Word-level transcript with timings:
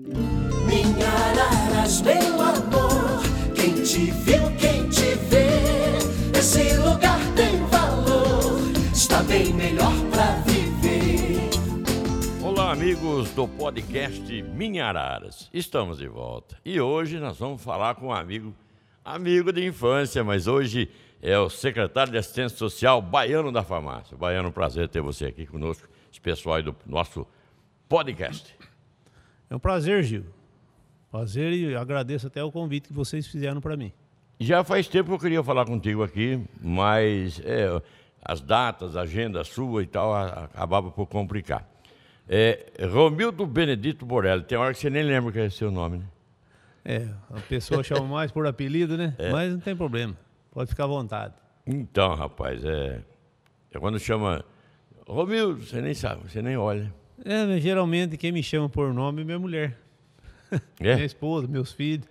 Minha 0.00 1.08
Araras, 1.08 2.02
meu 2.02 2.40
amor, 2.40 3.20
quem 3.56 3.82
te 3.82 4.12
viu, 4.12 4.42
quem 4.56 4.88
te 4.88 5.16
vê, 5.26 6.38
esse 6.38 6.76
lugar 6.76 7.18
tem 7.34 7.64
valor, 7.66 8.60
está 8.92 9.24
bem 9.24 9.52
melhor 9.52 9.92
pra 10.12 10.36
viver. 10.46 11.50
Olá, 12.44 12.70
amigos 12.70 13.32
do 13.32 13.48
podcast 13.48 14.40
Minha 14.42 14.86
Araras. 14.86 15.50
Estamos 15.52 15.98
de 15.98 16.06
volta. 16.06 16.56
E 16.64 16.80
hoje 16.80 17.18
nós 17.18 17.36
vamos 17.36 17.60
falar 17.60 17.96
com 17.96 18.06
um 18.06 18.12
amigo, 18.12 18.54
amigo 19.04 19.52
de 19.52 19.66
infância, 19.66 20.22
mas 20.22 20.46
hoje 20.46 20.88
é 21.20 21.36
o 21.36 21.50
secretário 21.50 22.12
de 22.12 22.18
Assistência 22.18 22.56
Social 22.56 23.02
Baiano 23.02 23.50
da 23.50 23.64
Farmácia. 23.64 24.16
Baiano, 24.16 24.52
prazer 24.52 24.88
ter 24.88 25.02
você 25.02 25.26
aqui 25.26 25.44
conosco, 25.44 25.88
esse 26.08 26.20
pessoal 26.20 26.54
aí 26.54 26.62
do 26.62 26.76
nosso 26.86 27.26
podcast. 27.88 28.57
É 29.50 29.56
um 29.56 29.58
prazer, 29.58 30.02
Gil. 30.02 30.24
Prazer 31.10 31.52
e 31.52 31.74
agradeço 31.74 32.26
até 32.26 32.42
o 32.44 32.52
convite 32.52 32.88
que 32.88 32.94
vocês 32.94 33.26
fizeram 33.26 33.60
para 33.60 33.76
mim. 33.76 33.92
Já 34.38 34.62
faz 34.62 34.86
tempo 34.86 35.08
que 35.08 35.14
eu 35.14 35.18
queria 35.18 35.42
falar 35.42 35.64
contigo 35.64 36.02
aqui, 36.02 36.40
mas 36.62 37.40
é, 37.44 37.66
as 38.22 38.40
datas, 38.40 38.96
a 38.96 39.02
agenda 39.02 39.42
sua 39.42 39.82
e 39.82 39.86
tal, 39.86 40.14
acabava 40.14 40.90
por 40.90 41.06
complicar. 41.06 41.66
É, 42.28 42.72
Romildo 42.92 43.46
Benedito 43.46 44.04
Borelli, 44.04 44.44
tem 44.44 44.58
hora 44.58 44.74
que 44.74 44.80
você 44.80 44.90
nem 44.90 45.02
lembra 45.02 45.32
que 45.32 45.38
é 45.38 45.48
seu 45.48 45.70
nome, 45.70 45.98
né? 45.98 46.04
É, 46.84 47.08
a 47.30 47.40
pessoa 47.40 47.82
chama 47.82 48.06
mais 48.06 48.30
por 48.30 48.46
apelido, 48.46 48.96
né? 48.96 49.14
É. 49.18 49.30
Mas 49.32 49.52
não 49.52 49.60
tem 49.60 49.74
problema. 49.74 50.14
Pode 50.52 50.70
ficar 50.70 50.84
à 50.84 50.88
vontade. 50.88 51.34
Então, 51.66 52.14
rapaz, 52.14 52.62
é, 52.64 53.00
é 53.72 53.78
quando 53.78 53.98
chama 53.98 54.44
Romildo, 55.06 55.64
você 55.64 55.80
nem 55.80 55.94
sabe, 55.94 56.30
você 56.30 56.42
nem 56.42 56.56
olha. 56.56 56.94
É, 57.24 57.44
mas 57.46 57.62
geralmente 57.62 58.16
quem 58.16 58.32
me 58.32 58.42
chama 58.42 58.68
por 58.68 58.92
nome 58.94 59.22
é 59.22 59.24
minha 59.24 59.38
mulher. 59.38 59.76
Minha 60.80 60.94
É? 61.00 61.04
esposa, 61.04 61.46
meus 61.46 61.72
filhos. 61.72 62.06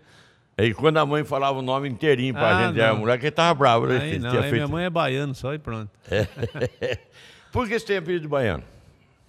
Aí 0.57 0.73
quando 0.73 0.97
a 0.97 1.05
mãe 1.05 1.23
falava 1.23 1.57
o 1.59 1.61
nome 1.61 1.87
inteirinho 1.89 2.33
pra 2.33 2.55
Ah, 2.57 2.67
gente, 2.67 2.79
era 2.79 2.91
a 2.91 2.95
mulher 2.95 3.19
que 3.19 3.29
tava 3.31 3.53
brava, 3.57 3.87
né? 3.87 3.99
Aí 3.99 4.19
não, 4.19 4.31
aí 4.31 4.51
minha 4.51 4.67
mãe 4.67 4.85
é 4.85 4.89
baiano 4.89 5.33
só 5.35 5.53
e 5.53 5.59
pronto. 5.59 5.89
Por 7.51 7.67
que 7.67 7.79
você 7.79 7.85
tem 7.85 7.97
apelido 7.97 8.21
de 8.23 8.27
baiano? 8.27 8.63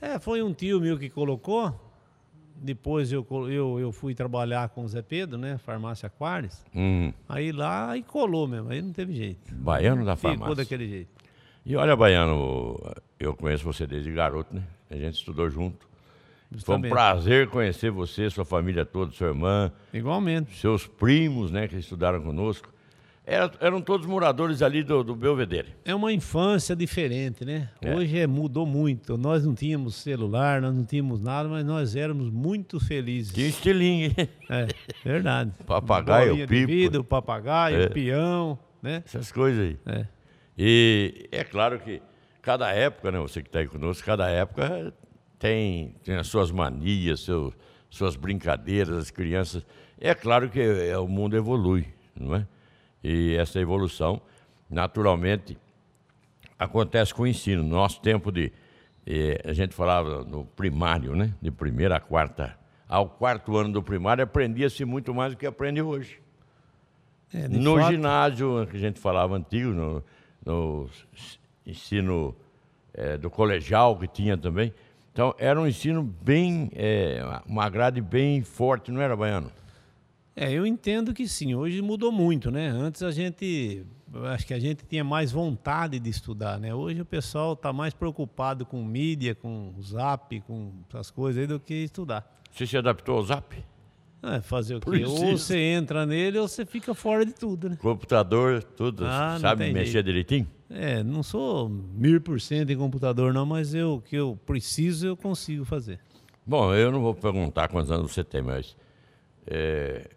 É, 0.00 0.18
foi 0.18 0.42
um 0.42 0.52
tio 0.52 0.80
meu 0.80 0.98
que 0.98 1.08
colocou. 1.08 1.74
Depois 2.60 3.12
eu, 3.12 3.24
eu, 3.50 3.78
eu 3.78 3.92
fui 3.92 4.14
trabalhar 4.14 4.68
com 4.70 4.82
o 4.84 4.88
Zé 4.88 5.00
Pedro, 5.00 5.38
né? 5.38 5.58
Farmácia 5.58 6.06
Aquares. 6.08 6.64
Hum, 6.74 7.12
Aí 7.28 7.52
lá 7.52 7.96
e 7.96 8.02
colou 8.02 8.48
mesmo. 8.48 8.70
Aí 8.70 8.82
não 8.82 8.92
teve 8.92 9.14
jeito. 9.14 9.54
baiano 9.54 10.04
da 10.04 10.16
Ficou 10.16 10.30
farmácia. 10.32 10.56
daquele 10.56 10.88
jeito. 10.88 11.10
E 11.68 11.76
olha, 11.76 11.94
Baiano, 11.94 12.80
eu 13.20 13.34
conheço 13.34 13.62
você 13.62 13.86
desde 13.86 14.10
garoto, 14.10 14.54
né? 14.54 14.62
A 14.90 14.96
gente 14.96 15.16
estudou 15.16 15.50
junto. 15.50 15.86
Foi 15.86 16.56
um 16.56 16.58
Justamente. 16.58 16.90
prazer 16.90 17.48
conhecer 17.48 17.90
você, 17.90 18.30
sua 18.30 18.44
família 18.46 18.86
toda, 18.86 19.12
sua 19.12 19.26
irmã, 19.28 19.70
Igualmente. 19.92 20.56
seus 20.56 20.86
primos, 20.86 21.50
né, 21.50 21.68
que 21.68 21.76
estudaram 21.76 22.22
conosco. 22.22 22.72
Era- 23.26 23.52
eram 23.60 23.82
todos 23.82 24.06
moradores 24.06 24.62
ali 24.62 24.82
do, 24.82 25.04
do 25.04 25.14
Belvedere. 25.14 25.74
É 25.84 25.94
uma 25.94 26.10
infância 26.10 26.74
diferente, 26.74 27.44
né? 27.44 27.68
É. 27.82 27.94
Hoje 27.94 28.18
é, 28.18 28.26
mudou 28.26 28.64
muito. 28.64 29.18
Nós 29.18 29.44
não 29.44 29.54
tínhamos 29.54 29.96
celular, 29.96 30.62
nós 30.62 30.74
não 30.74 30.82
tínhamos 30.86 31.20
nada, 31.20 31.46
mas 31.46 31.62
nós 31.66 31.94
éramos 31.94 32.30
muito 32.30 32.80
felizes. 32.80 33.36
Estilinho, 33.36 34.06
hein? 34.16 34.28
É, 34.48 34.66
verdade. 35.04 35.52
Papagaio, 35.66 36.34
de 36.34 36.46
pipa. 36.46 36.66
vidro, 36.66 37.04
papagaio, 37.04 37.82
É. 37.82 37.88
peão, 37.90 38.58
né? 38.82 39.02
essas 39.04 39.30
coisas 39.30 39.60
aí. 39.62 39.76
É. 39.84 40.06
E 40.58 41.28
é 41.30 41.44
claro 41.44 41.78
que 41.78 42.02
cada 42.42 42.72
época, 42.72 43.12
né, 43.12 43.20
você 43.20 43.40
que 43.40 43.48
está 43.48 43.60
aí 43.60 43.68
conosco, 43.68 44.04
cada 44.04 44.28
época 44.28 44.92
tem, 45.38 45.94
tem 46.02 46.16
as 46.16 46.26
suas 46.26 46.50
manias, 46.50 47.20
seus, 47.20 47.54
suas 47.88 48.16
brincadeiras, 48.16 48.96
as 48.96 49.10
crianças. 49.10 49.64
É 50.00 50.14
claro 50.14 50.50
que 50.50 50.60
é, 50.60 50.98
o 50.98 51.06
mundo 51.06 51.36
evolui, 51.36 51.86
não 52.18 52.34
é? 52.34 52.46
E 53.04 53.36
essa 53.36 53.60
evolução, 53.60 54.20
naturalmente, 54.68 55.56
acontece 56.58 57.14
com 57.14 57.22
o 57.22 57.26
ensino. 57.26 57.62
No 57.62 57.70
nosso 57.76 58.00
tempo 58.00 58.32
de. 58.32 58.52
eh, 59.06 59.40
a 59.44 59.52
gente 59.52 59.72
falava 59.74 60.24
no 60.24 60.44
primário, 60.44 61.14
né? 61.14 61.32
De 61.40 61.52
primeira 61.52 61.96
a 61.96 62.00
quarta. 62.00 62.58
Ao 62.88 63.08
quarto 63.08 63.56
ano 63.56 63.72
do 63.72 63.82
primário, 63.82 64.24
aprendia-se 64.24 64.84
muito 64.84 65.14
mais 65.14 65.34
do 65.34 65.38
que 65.38 65.46
aprende 65.46 65.80
hoje. 65.80 66.20
É, 67.32 67.46
No 67.46 67.76
fato, 67.76 67.92
ginásio, 67.92 68.66
que 68.68 68.76
a 68.76 68.80
gente 68.80 68.98
falava 68.98 69.36
antigo, 69.36 69.70
no, 69.70 70.02
no 70.48 70.88
ensino 71.66 72.34
eh, 72.94 73.18
do 73.18 73.30
colegial 73.30 73.96
que 73.98 74.08
tinha 74.08 74.36
também. 74.36 74.72
Então, 75.12 75.34
era 75.38 75.60
um 75.60 75.66
ensino 75.66 76.02
bem, 76.02 76.70
eh, 76.74 77.20
uma 77.46 77.68
grade 77.68 78.00
bem 78.00 78.42
forte, 78.42 78.90
não 78.90 79.00
era, 79.00 79.16
Baiano? 79.16 79.50
É, 80.34 80.52
eu 80.52 80.64
entendo 80.64 81.12
que 81.12 81.26
sim. 81.26 81.54
Hoje 81.54 81.82
mudou 81.82 82.12
muito, 82.12 82.50
né? 82.50 82.68
Antes 82.68 83.02
a 83.02 83.10
gente, 83.10 83.84
acho 84.26 84.46
que 84.46 84.54
a 84.54 84.58
gente 84.58 84.86
tinha 84.86 85.02
mais 85.02 85.32
vontade 85.32 85.98
de 85.98 86.08
estudar, 86.08 86.60
né? 86.60 86.72
Hoje 86.72 87.00
o 87.00 87.04
pessoal 87.04 87.54
está 87.54 87.72
mais 87.72 87.92
preocupado 87.92 88.64
com 88.64 88.82
mídia, 88.84 89.34
com 89.34 89.74
zap, 89.82 90.40
com 90.42 90.72
essas 90.88 91.10
coisas 91.10 91.40
aí 91.40 91.46
do 91.46 91.58
que 91.58 91.74
estudar. 91.74 92.24
Você 92.52 92.66
se 92.66 92.76
adaptou 92.76 93.16
ao 93.16 93.24
Zap? 93.24 93.56
É, 94.22 94.40
fazer 94.40 94.74
o 94.76 94.80
quê? 94.80 94.90
Precisa. 94.90 95.24
Ou 95.26 95.38
você 95.38 95.56
entra 95.58 96.04
nele 96.04 96.38
ou 96.38 96.48
você 96.48 96.66
fica 96.66 96.92
fora 96.94 97.24
de 97.24 97.32
tudo, 97.32 97.68
né? 97.70 97.76
Computador, 97.76 98.62
tudo, 98.62 99.04
Ah, 99.06 99.38
sabe 99.40 99.72
mexer 99.72 99.92
jeito. 99.92 100.06
direitinho? 100.06 100.46
É, 100.68 101.02
não 101.04 101.22
sou 101.22 101.68
mil 101.68 102.20
por 102.20 102.40
cento 102.40 102.70
em 102.70 102.76
computador 102.76 103.32
não, 103.32 103.46
mas 103.46 103.74
eu, 103.74 103.94
o 103.94 104.00
que 104.02 104.16
eu 104.16 104.38
preciso 104.44 105.06
eu 105.06 105.16
consigo 105.16 105.64
fazer. 105.64 106.00
Bom, 106.44 106.74
eu 106.74 106.90
não 106.90 107.00
vou 107.00 107.14
perguntar 107.14 107.68
quantos 107.68 107.90
anos 107.92 108.10
você 108.12 108.24
tem, 108.24 108.42
mas 108.42 108.76
eh, 109.46 110.08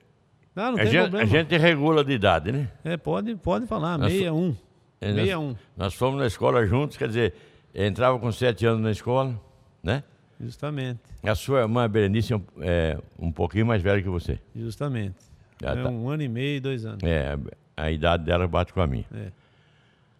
Não, 0.55 0.71
não 0.71 0.73
a, 0.73 0.75
tem 0.77 0.87
gente, 0.87 1.01
problema. 1.01 1.23
a 1.23 1.25
gente 1.27 1.57
regula 1.57 2.03
de 2.03 2.11
idade, 2.13 2.51
né? 2.51 2.69
É, 2.83 2.97
pode, 2.97 3.35
pode 3.35 3.67
falar, 3.67 3.97
Nós 3.97 4.11
fo- 4.11 4.17
61. 4.19 4.55
É, 4.99 5.07
nós- 5.09 5.15
61, 5.25 5.55
Nós 5.77 5.93
fomos 5.93 6.19
na 6.19 6.27
escola 6.27 6.65
juntos, 6.65 6.97
quer 6.97 7.07
dizer, 7.07 7.33
entrava 7.73 8.17
com 8.19 8.31
sete 8.31 8.65
anos 8.65 8.81
na 8.81 8.91
escola, 8.91 9.39
né? 9.83 10.03
Justamente, 10.41 10.99
A 11.23 11.35
sua 11.35 11.61
irmã 11.61 11.87
Berenice 11.89 12.33
é 12.33 12.37
um, 12.37 12.43
é 12.61 12.97
um 13.19 13.31
pouquinho 13.31 13.65
mais 13.65 13.81
velha 13.81 14.01
que 14.01 14.09
você. 14.09 14.39
justamente. 14.55 15.15
É 15.61 15.75
tá. 15.75 15.89
um 15.89 16.09
ano 16.09 16.23
e 16.23 16.27
meio, 16.27 16.59
dois 16.59 16.83
anos. 16.85 17.03
É, 17.03 17.37
a 17.77 17.91
idade 17.91 18.25
dela 18.25 18.47
bate 18.47 18.73
com 18.73 18.81
a 18.81 18.87
minha. 18.87 19.05
É. 19.13 19.31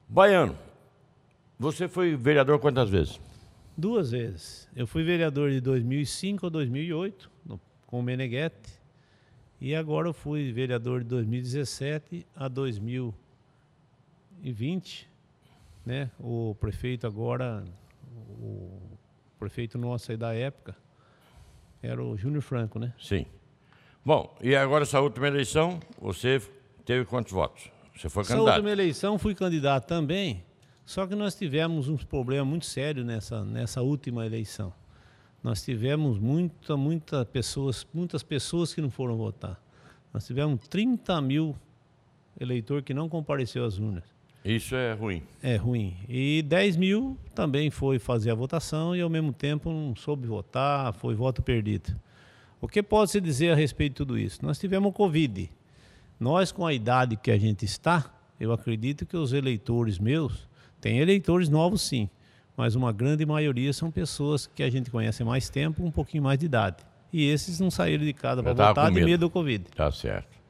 Baiano, 0.07 0.55
você 1.57 1.87
foi 1.87 2.15
vereador 2.15 2.59
quantas 2.59 2.87
vezes? 2.89 3.19
Duas 3.75 4.11
vezes. 4.11 4.69
Eu 4.75 4.85
fui 4.85 5.03
vereador 5.03 5.49
de 5.49 5.59
2005 5.61 6.45
a 6.45 6.49
2008, 6.49 7.31
no- 7.45 7.59
com 7.87 7.99
o 7.99 8.03
Meneghetti. 8.03 8.79
E 9.59 9.73
agora 9.75 10.07
eu 10.09 10.13
fui 10.13 10.51
vereador 10.51 11.01
de 11.01 11.07
2017 11.09 12.27
a 12.35 12.47
2020. 12.47 15.09
Né? 15.85 16.09
O 16.19 16.55
prefeito 16.59 17.07
agora, 17.07 17.63
o 18.39 18.69
prefeito 19.41 19.75
nosso 19.75 20.11
aí 20.11 20.17
da 20.17 20.33
época, 20.35 20.75
era 21.81 22.03
o 22.03 22.15
Júnior 22.15 22.43
Franco, 22.43 22.77
né? 22.77 22.93
Sim. 22.99 23.25
Bom, 24.05 24.37
e 24.39 24.55
agora 24.55 24.83
essa 24.83 25.01
última 25.01 25.27
eleição, 25.27 25.79
você 25.99 26.39
teve 26.85 27.05
quantos 27.05 27.33
votos? 27.33 27.71
Você 27.95 28.07
foi 28.07 28.21
Essa 28.21 28.33
candidato. 28.33 28.55
última 28.55 28.71
eleição 28.71 29.17
fui 29.17 29.33
candidato 29.33 29.87
também, 29.87 30.43
só 30.85 31.07
que 31.07 31.15
nós 31.15 31.33
tivemos 31.33 31.87
uns 31.87 32.03
problemas 32.03 32.47
muito 32.47 32.67
sérios 32.67 33.03
nessa, 33.03 33.43
nessa 33.43 33.81
última 33.81 34.25
eleição. 34.27 34.71
Nós 35.43 35.63
tivemos 35.65 36.19
muita, 36.19 36.77
muita 36.77 37.25
pessoas, 37.25 37.87
muitas 37.91 38.21
pessoas 38.21 38.75
que 38.75 38.81
não 38.81 38.91
foram 38.91 39.17
votar. 39.17 39.59
Nós 40.13 40.25
tivemos 40.27 40.67
30 40.67 41.19
mil 41.19 41.55
eleitores 42.39 42.83
que 42.85 42.93
não 42.93 43.09
compareceu 43.09 43.65
às 43.65 43.79
urnas. 43.79 44.03
Isso 44.43 44.75
é 44.75 44.93
ruim. 44.93 45.21
É 45.41 45.55
ruim. 45.55 45.95
E 46.09 46.41
10 46.41 46.77
mil 46.77 47.17
também 47.35 47.69
foi 47.69 47.99
fazer 47.99 48.31
a 48.31 48.35
votação 48.35 48.95
e 48.95 49.01
ao 49.01 49.09
mesmo 49.09 49.31
tempo 49.31 49.69
não 49.69 49.95
soube 49.95 50.27
votar, 50.27 50.93
foi 50.93 51.13
voto 51.13 51.43
perdido. 51.43 51.95
O 52.59 52.67
que 52.67 52.81
pode 52.81 53.11
se 53.11 53.21
dizer 53.21 53.51
a 53.51 53.55
respeito 53.55 53.93
de 53.93 53.97
tudo 53.97 54.17
isso? 54.17 54.39
Nós 54.43 54.59
tivemos 54.59 54.93
Covid. 54.93 55.49
Nós, 56.19 56.51
com 56.51 56.65
a 56.65 56.73
idade 56.73 57.15
que 57.15 57.31
a 57.31 57.37
gente 57.37 57.65
está, 57.65 58.11
eu 58.39 58.51
acredito 58.51 59.05
que 59.05 59.17
os 59.17 59.33
eleitores 59.33 59.99
meus, 59.99 60.47
tem 60.79 60.99
eleitores 60.99 61.49
novos 61.49 61.81
sim, 61.81 62.09
mas 62.57 62.75
uma 62.75 62.91
grande 62.91 63.25
maioria 63.25 63.73
são 63.73 63.91
pessoas 63.91 64.47
que 64.47 64.63
a 64.63 64.69
gente 64.69 64.89
conhece 64.89 65.21
há 65.21 65.25
mais 65.25 65.49
tempo, 65.49 65.83
um 65.83 65.91
pouquinho 65.91 66.23
mais 66.23 66.39
de 66.39 66.45
idade. 66.45 66.77
E 67.13 67.27
esses 67.29 67.59
não 67.59 67.69
saíram 67.69 68.05
de 68.05 68.13
casa 68.13 68.41
para 68.41 68.53
votar 68.53 68.91
de 68.91 69.03
medo 69.03 69.21
do 69.21 69.29
Covid. 69.29 69.65
Tá 69.75 69.91
certo. 69.91 70.40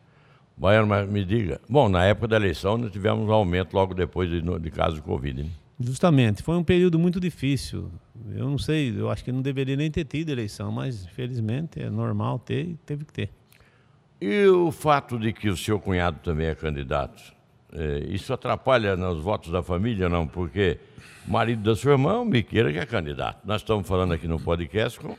Baiano, 0.62 0.86
mas 0.86 1.10
me 1.10 1.26
diga. 1.26 1.60
Bom, 1.68 1.90
na 1.90 2.06
época 2.06 2.28
da 2.28 2.36
eleição 2.36 2.78
nós 2.78 2.92
tivemos 2.92 3.28
um 3.28 3.34
aumento 3.34 3.74
logo 3.74 3.96
depois 3.96 4.30
de, 4.30 4.42
de 4.42 4.70
casos 4.70 4.94
de 4.94 5.02
Covid. 5.02 5.42
Né? 5.42 5.50
Justamente, 5.80 6.44
foi 6.44 6.56
um 6.56 6.64
período 6.64 7.00
muito 7.00 7.20
difícil. 7.20 7.90
Eu 8.32 8.48
não 8.48 8.60
sei, 8.60 8.94
eu 8.96 9.10
acho 9.10 9.24
que 9.24 9.32
não 9.32 9.42
deveria 9.42 9.76
nem 9.76 9.90
ter 9.90 10.06
tido 10.06 10.30
eleição, 10.30 10.72
mas 10.72 11.04
infelizmente 11.04 11.82
é 11.82 11.90
normal 11.90 12.38
ter 12.38 12.64
e 12.64 12.74
teve 12.86 13.06
que 13.06 13.12
ter. 13.12 13.32
E 14.22 14.46
o 14.46 14.72
fato 14.72 15.18
de 15.18 15.34
que 15.34 15.50
o 15.50 15.58
seu 15.58 15.80
cunhado 15.80 16.20
também 16.20 16.46
é 16.46 16.54
candidato, 16.54 17.34
eh, 17.74 18.06
isso 18.10 18.32
atrapalha 18.32 18.96
nos 18.96 19.20
votos 19.20 19.52
da 19.52 19.64
família, 19.64 20.08
não? 20.08 20.28
Porque 20.28 20.78
o 21.28 21.32
marido 21.32 21.64
da 21.64 21.76
sua 21.76 21.94
irmã, 21.94 22.20
o 22.20 22.26
Miqueira, 22.26 22.72
que 22.72 22.78
é 22.78 22.86
candidato. 22.86 23.40
Nós 23.48 23.62
estamos 23.62 23.88
falando 23.88 24.14
aqui 24.14 24.28
no 24.28 24.40
podcast 24.40 25.00
com 25.00 25.18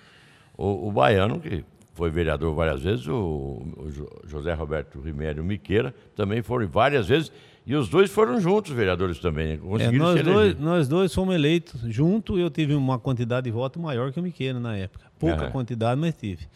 o, 0.57 0.89
o 0.89 0.93
baiano, 0.93 1.41
que 1.41 1.65
foi 1.93 2.11
vereador 2.11 2.55
várias 2.55 2.83
vezes, 2.83 3.07
o, 3.07 3.63
o 3.77 4.27
José 4.27 4.55
Roberto 4.55 5.01
Rimério 5.01 5.45
Miqueira 5.45 5.95
também 6.17 6.43
foram 6.43 6.67
várias 6.67 7.07
vezes. 7.07 7.31
E 7.65 7.77
os 7.77 7.89
dois 7.89 8.11
foram 8.11 8.41
juntos, 8.41 8.73
vereadores 8.73 9.21
também. 9.21 9.57
Né? 9.57 9.85
É, 9.85 9.93
nós, 9.93 10.23
dois, 10.23 10.59
nós 10.59 10.89
dois 10.89 11.15
fomos 11.15 11.35
eleitos 11.35 11.81
juntos. 11.83 12.37
Eu 12.39 12.51
tive 12.51 12.75
uma 12.75 12.99
quantidade 12.99 13.45
de 13.45 13.53
voto 13.53 13.79
maior 13.79 14.13
que 14.13 14.19
o 14.19 14.23
Miqueira 14.23 14.59
na 14.59 14.77
época. 14.77 15.05
Pouca 15.17 15.45
uhum. 15.45 15.51
quantidade, 15.53 16.01
mas 16.01 16.15
tive. 16.17 16.49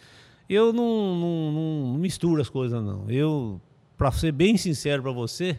Eu 0.49 0.73
não, 0.73 1.15
não, 1.15 1.53
não 1.93 1.99
misturo 1.99 2.41
as 2.41 2.49
coisas, 2.49 2.83
não. 2.83 3.09
Eu, 3.09 3.61
para 3.97 4.11
ser 4.11 4.33
bem 4.33 4.57
sincero 4.57 5.03
para 5.03 5.13
você, 5.13 5.57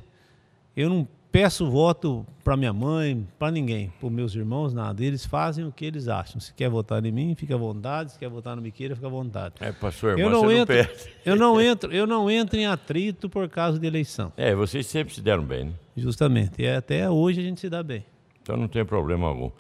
eu 0.76 0.90
não 0.90 1.08
peço 1.38 1.70
voto 1.70 2.26
para 2.44 2.58
minha 2.58 2.74
mãe, 2.74 3.24
para 3.38 3.52
ninguém, 3.52 3.94
para 4.00 4.10
meus 4.10 4.34
irmãos, 4.34 4.74
nada. 4.74 5.06
Eles 5.06 5.24
fazem 5.24 5.64
o 5.66 5.72
que 5.72 5.86
eles 5.86 6.08
acham. 6.08 6.42
Se 6.42 6.52
quer 6.52 6.68
votar 6.68 7.06
em 7.06 7.12
mim, 7.12 7.36
fica 7.36 7.54
à 7.54 7.58
vontade. 7.60 8.14
Se 8.14 8.18
quer 8.18 8.28
votar 8.28 8.56
no 8.56 8.62
Miqueira, 8.64 8.96
fica 8.96 9.06
à 9.06 9.10
vontade. 9.12 9.54
É, 9.60 9.72
pastor, 9.72 10.18
eu 10.18 10.32
não 10.32 10.52
entro, 10.52 10.76
não 10.76 10.88
eu 11.24 11.36
não 11.36 11.62
entro, 11.62 11.94
eu 11.94 12.08
não 12.08 12.32
entro 12.32 12.58
em 12.58 12.66
atrito 12.66 13.30
por 13.30 13.48
causa 13.50 13.78
de 13.78 13.86
eleição. 13.86 14.34
É, 14.36 14.56
vocês 14.56 14.88
sempre 14.88 15.14
se 15.14 15.22
deram 15.22 15.44
bem, 15.44 15.66
né? 15.66 15.74
Justamente. 15.96 16.60
E 16.60 16.68
até 16.68 17.08
hoje 17.08 17.40
a 17.40 17.44
gente 17.44 17.62
se 17.62 17.70
dá 17.70 17.84
bem. 17.84 18.04
Então 18.42 18.58
não 18.58 18.68
tem 18.68 18.84
problema 18.84 19.28
algum. 19.28 19.52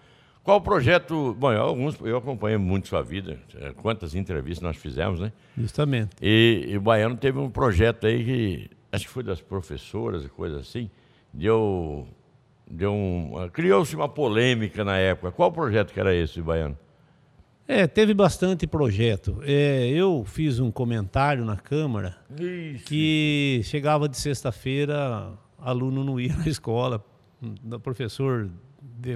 Qual 0.43 0.57
o 0.57 0.61
projeto? 0.61 1.35
Bom, 1.37 1.53
eu, 1.53 1.61
alguns, 1.61 1.95
eu 2.01 2.17
acompanhei 2.17 2.57
muito 2.57 2.87
sua 2.87 3.03
vida, 3.03 3.39
é, 3.53 3.71
quantas 3.73 4.15
entrevistas 4.15 4.63
nós 4.63 4.77
fizemos, 4.77 5.19
né? 5.19 5.31
Justamente. 5.55 6.15
E, 6.23 6.69
e 6.69 6.75
o 6.75 6.81
Baiano 6.81 7.17
teve 7.17 7.37
um 7.37 7.51
projeto 7.51 8.07
aí 8.07 8.23
que, 8.25 8.69
acho 8.91 9.05
que 9.05 9.11
foi 9.11 9.21
das 9.21 9.41
professoras 9.41 10.25
e 10.25 10.27
coisa 10.27 10.57
assim, 10.57 10.89
deu, 11.37 12.07
deu 12.69 12.91
um, 12.91 13.49
criou-se 13.53 13.95
uma 13.95 14.09
polêmica 14.09 14.83
na 14.83 14.97
época. 14.97 15.31
Qual 15.31 15.51
projeto 15.51 15.93
que 15.93 15.99
era 15.99 16.13
esse, 16.13 16.41
Baiano? 16.41 16.77
É, 17.67 17.85
teve 17.85 18.13
bastante 18.13 18.65
projeto. 18.65 19.39
É, 19.43 19.87
eu 19.89 20.23
fiz 20.25 20.59
um 20.59 20.71
comentário 20.71 21.45
na 21.45 21.57
Câmara 21.57 22.17
Isso. 22.39 22.85
que 22.85 23.61
chegava 23.63 24.07
de 24.07 24.17
sexta-feira, 24.17 25.33
aluno 25.59 26.03
não 26.03 26.19
ia 26.19 26.35
na 26.37 26.47
escola, 26.47 27.03
o 27.41 27.79
professor 27.79 28.49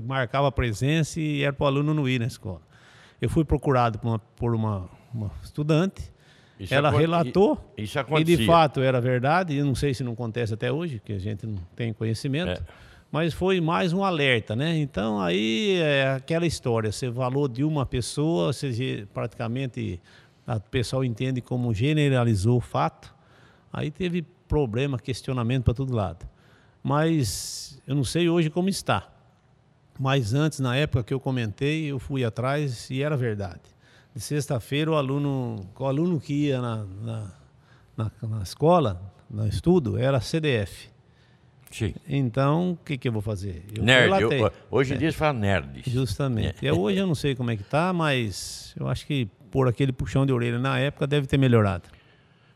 marcava 0.03 0.51
presença 0.51 1.19
e 1.19 1.41
era 1.41 1.53
para 1.53 1.63
o 1.63 1.67
aluno 1.67 1.94
não 1.94 2.07
ir 2.07 2.19
na 2.19 2.27
escola. 2.27 2.62
Eu 3.21 3.29
fui 3.29 3.45
procurado 3.45 4.00
por 4.00 4.07
uma, 4.07 4.19
por 4.19 4.56
uma, 4.56 4.89
uma 5.13 5.31
estudante, 5.41 6.12
isso 6.62 6.74
ela 6.74 6.92
relatou 6.92 7.74
isso 7.78 7.98
e 8.18 8.24
de 8.24 8.46
fato 8.46 8.81
era 8.81 9.02
verdade, 9.02 9.54
e 9.54 9.63
não 9.63 9.75
sei 9.75 9.94
se 9.94 10.04
não 10.04 10.13
acontece 10.13 10.54
até 10.54 10.72
hoje, 10.72 11.02
que 11.04 11.13
a 11.13 11.19
gente 11.19 11.46
não 11.46 11.58
tem 11.75 11.92
conhecimento, 11.92 12.62
é. 12.62 12.66
mas 13.12 13.34
foi 13.34 13.60
mais 13.60 13.94
um 13.94 14.04
alerta, 14.04 14.56
né? 14.56 14.78
Então 14.78 15.19
aí 15.19 15.78
é 15.81 16.13
aquela 16.13 16.46
história, 16.46 16.92
você 16.92 17.12
falou 17.12 17.48
de 17.48 17.63
uma 17.63 17.86
pessoa, 17.86 18.54
você 18.54 19.08
praticamente 19.13 20.00
o 20.48 20.60
pessoal 20.69 21.04
entende 21.04 21.42
como 21.42 21.74
generalizou 21.74 22.58
o 22.58 22.62
fato, 22.62 23.13
aí 23.72 23.90
teve 23.90 24.24
problema, 24.48 25.00
questionamento 25.00 25.63
para 25.63 25.74
todo 25.74 25.96
lado. 25.96 26.28
Mas 26.84 27.81
eu 27.88 27.96
não 27.96 28.04
sei 28.04 28.28
hoje 28.28 28.50
como 28.50 28.68
está. 28.69 29.10
Mas 30.00 30.34
antes, 30.34 30.60
na 30.60 30.75
época 30.75 31.04
que 31.04 31.13
eu 31.13 31.19
comentei, 31.19 31.86
eu 31.86 32.00
fui 32.00 32.25
atrás 32.25 32.90
e 32.90 33.02
era 33.04 33.16
verdade. 33.16 33.62
De 34.13 34.22
sexta-feira, 34.22 34.92
o 34.92 34.96
aluno, 34.96 35.66
o 35.78 35.86
aluno 35.86 36.19
que 36.19 36.48
ia 36.48 36.62
na, 36.62 36.86
na, 37.02 37.31
na, 37.96 38.12
na 38.22 38.44
escola, 38.44 39.02
no 39.30 39.48
estudo, 39.48 39.98
era 39.98 40.19
CDF. 40.19 40.90
Sim. 41.72 41.96
Então, 42.08 42.72
o 42.72 42.78
que, 42.78 42.98
que 42.98 43.08
eu 43.08 43.12
vou 43.13 43.22
fazer? 43.22 43.63
Eu 43.74 43.84
nerd. 43.84 44.22
Eu, 44.22 44.52
hoje 44.69 44.94
em 44.94 44.98
é. 44.98 45.00
dia 45.00 45.12
se 45.12 45.18
fala 45.18 45.34
nerd. 45.34 45.84
Justamente. 45.88 46.68
É. 46.68 46.74
hoje 46.74 46.98
eu 46.98 47.08
não 47.08 47.16
sei 47.16 47.34
como 47.34 47.50
é 47.50 47.56
que 47.56 47.63
tá, 47.63 47.94
mas 47.94 48.75
eu 48.78 48.88
acho 48.88 49.08
que 49.08 49.30
por 49.50 49.68
aquele 49.68 49.94
puxão 49.94 50.25
de 50.25 50.34
orelha 50.34 50.60
na 50.60 50.78
época 50.78 51.08
deve 51.08 51.28
ter 51.28 51.38
melhorado. 51.38 51.84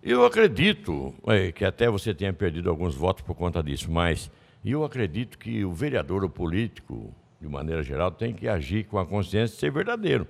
Eu 0.03 0.25
acredito 0.25 1.15
é, 1.27 1.51
que 1.51 1.65
até 1.65 1.89
você 1.89 2.13
tenha 2.13 2.31
perdido 2.31 2.69
alguns 2.69 2.93
votos 2.93 3.23
por 3.23 3.33
conta 3.33 3.63
disso, 3.63 3.89
mas 3.89 4.29
eu 4.63 4.83
acredito 4.83 5.37
que 5.37 5.65
o 5.65 5.73
vereador, 5.73 6.23
o 6.23 6.29
político, 6.29 7.13
de 7.41 7.47
maneira 7.47 7.81
geral, 7.81 8.11
tem 8.11 8.33
que 8.33 8.47
agir 8.47 8.85
com 8.85 8.99
a 8.99 9.05
consciência 9.05 9.55
de 9.55 9.59
ser 9.59 9.71
verdadeiro. 9.71 10.27